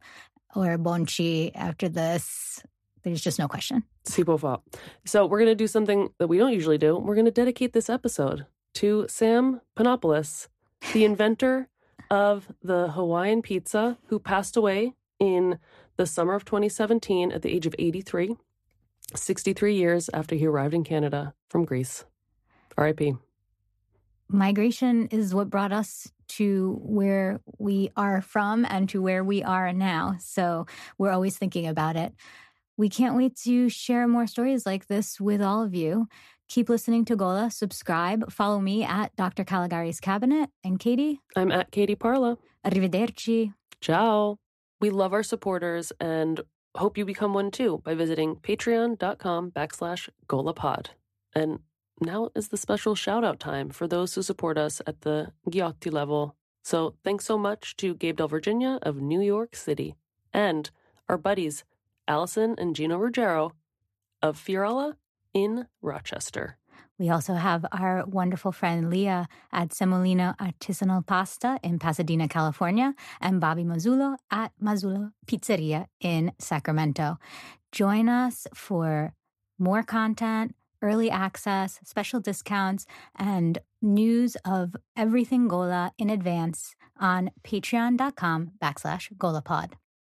or 0.55 0.77
bonci 0.77 1.51
after 1.55 1.87
this 1.89 2.63
there's 3.03 3.21
just 3.21 3.39
no 3.39 3.47
question. 3.47 3.83
Si 4.05 4.23
può 4.23 4.61
So 5.05 5.25
we're 5.25 5.39
going 5.39 5.49
to 5.49 5.55
do 5.55 5.67
something 5.67 6.09
that 6.19 6.27
we 6.27 6.37
don't 6.37 6.53
usually 6.53 6.77
do. 6.77 6.97
We're 6.97 7.15
going 7.15 7.25
to 7.25 7.31
dedicate 7.31 7.73
this 7.73 7.89
episode 7.89 8.45
to 8.75 9.05
Sam 9.09 9.61
Panopoulos, 9.75 10.47
the 10.93 11.05
inventor 11.05 11.69
of 12.09 12.51
the 12.61 12.89
Hawaiian 12.89 13.41
pizza, 13.41 13.97
who 14.07 14.19
passed 14.19 14.57
away 14.57 14.93
in 15.19 15.59
the 15.97 16.05
summer 16.05 16.33
of 16.33 16.45
2017 16.45 17.31
at 17.31 17.41
the 17.41 17.53
age 17.53 17.65
of 17.65 17.75
83, 17.77 18.35
63 19.15 19.75
years 19.75 20.09
after 20.13 20.35
he 20.35 20.45
arrived 20.45 20.73
in 20.73 20.83
Canada 20.83 21.33
from 21.49 21.63
Greece. 21.63 22.05
RIP. 22.77 23.17
Migration 24.27 25.07
is 25.07 25.35
what 25.35 25.49
brought 25.49 25.71
us 25.71 26.11
to 26.29 26.79
where 26.83 27.41
we 27.59 27.91
are 27.97 28.21
from 28.21 28.65
and 28.69 28.87
to 28.89 29.01
where 29.01 29.23
we 29.23 29.43
are 29.43 29.73
now. 29.73 30.15
So 30.19 30.65
we're 30.97 31.11
always 31.11 31.37
thinking 31.37 31.67
about 31.67 31.97
it. 31.97 32.13
We 32.77 32.87
can't 32.87 33.17
wait 33.17 33.35
to 33.43 33.69
share 33.69 34.07
more 34.07 34.27
stories 34.27 34.65
like 34.65 34.87
this 34.87 35.19
with 35.19 35.41
all 35.41 35.61
of 35.61 35.75
you. 35.75 36.07
Keep 36.51 36.67
listening 36.67 37.05
to 37.05 37.15
Gola, 37.15 37.49
subscribe, 37.49 38.29
follow 38.29 38.59
me 38.59 38.83
at 38.83 39.15
Dr. 39.15 39.45
Callegari's 39.45 40.01
Cabinet. 40.01 40.49
And 40.65 40.77
Katie? 40.77 41.21
I'm 41.33 41.49
at 41.49 41.71
Katie 41.71 41.95
Parla. 41.95 42.37
Arrivederci. 42.65 43.53
Ciao. 43.79 44.37
We 44.81 44.89
love 44.89 45.13
our 45.13 45.23
supporters 45.23 45.93
and 46.01 46.41
hope 46.75 46.97
you 46.97 47.05
become 47.05 47.33
one 47.33 47.51
too 47.51 47.81
by 47.85 47.93
visiting 47.93 48.35
patreon.com 48.35 49.51
backslash 49.51 50.09
golapod. 50.27 50.87
And 51.33 51.59
now 52.01 52.31
is 52.35 52.49
the 52.49 52.57
special 52.57 52.95
shout 52.95 53.23
out 53.23 53.39
time 53.39 53.69
for 53.69 53.87
those 53.87 54.13
who 54.15 54.21
support 54.21 54.57
us 54.57 54.81
at 54.85 55.03
the 55.03 55.31
Ghiotti 55.49 55.89
level. 55.89 56.35
So 56.65 56.95
thanks 57.01 57.23
so 57.23 57.37
much 57.37 57.77
to 57.77 57.95
Gabe 57.95 58.17
Del 58.17 58.27
Virginia 58.27 58.77
of 58.81 58.97
New 58.97 59.21
York 59.21 59.55
City 59.55 59.95
and 60.33 60.69
our 61.07 61.17
buddies 61.17 61.63
Allison 62.09 62.55
and 62.57 62.75
Gino 62.75 62.97
Ruggiero 62.97 63.53
of 64.21 64.37
Fiorella 64.37 64.95
in 65.33 65.67
Rochester. 65.81 66.57
We 66.97 67.09
also 67.09 67.33
have 67.33 67.65
our 67.71 68.05
wonderful 68.05 68.51
friend 68.51 68.89
Leah 68.89 69.27
at 69.51 69.73
Semolina 69.73 70.35
Artisanal 70.39 71.05
Pasta 71.05 71.59
in 71.63 71.79
Pasadena, 71.79 72.27
California, 72.27 72.93
and 73.19 73.41
Bobby 73.41 73.63
Mazzullo 73.63 74.17
at 74.29 74.51
Mazzullo 74.61 75.11
Pizzeria 75.25 75.87
in 75.99 76.31
Sacramento. 76.37 77.17
Join 77.71 78.07
us 78.07 78.45
for 78.53 79.13
more 79.57 79.81
content, 79.81 80.53
early 80.81 81.09
access, 81.09 81.79
special 81.83 82.19
discounts, 82.19 82.85
and 83.15 83.57
news 83.81 84.35
of 84.45 84.75
everything 84.95 85.47
Gola 85.47 85.91
in 85.97 86.09
advance 86.09 86.75
on 86.99 87.31
patreon.com 87.43 88.51
backslash 88.61 89.11
Golapod. 89.13 89.73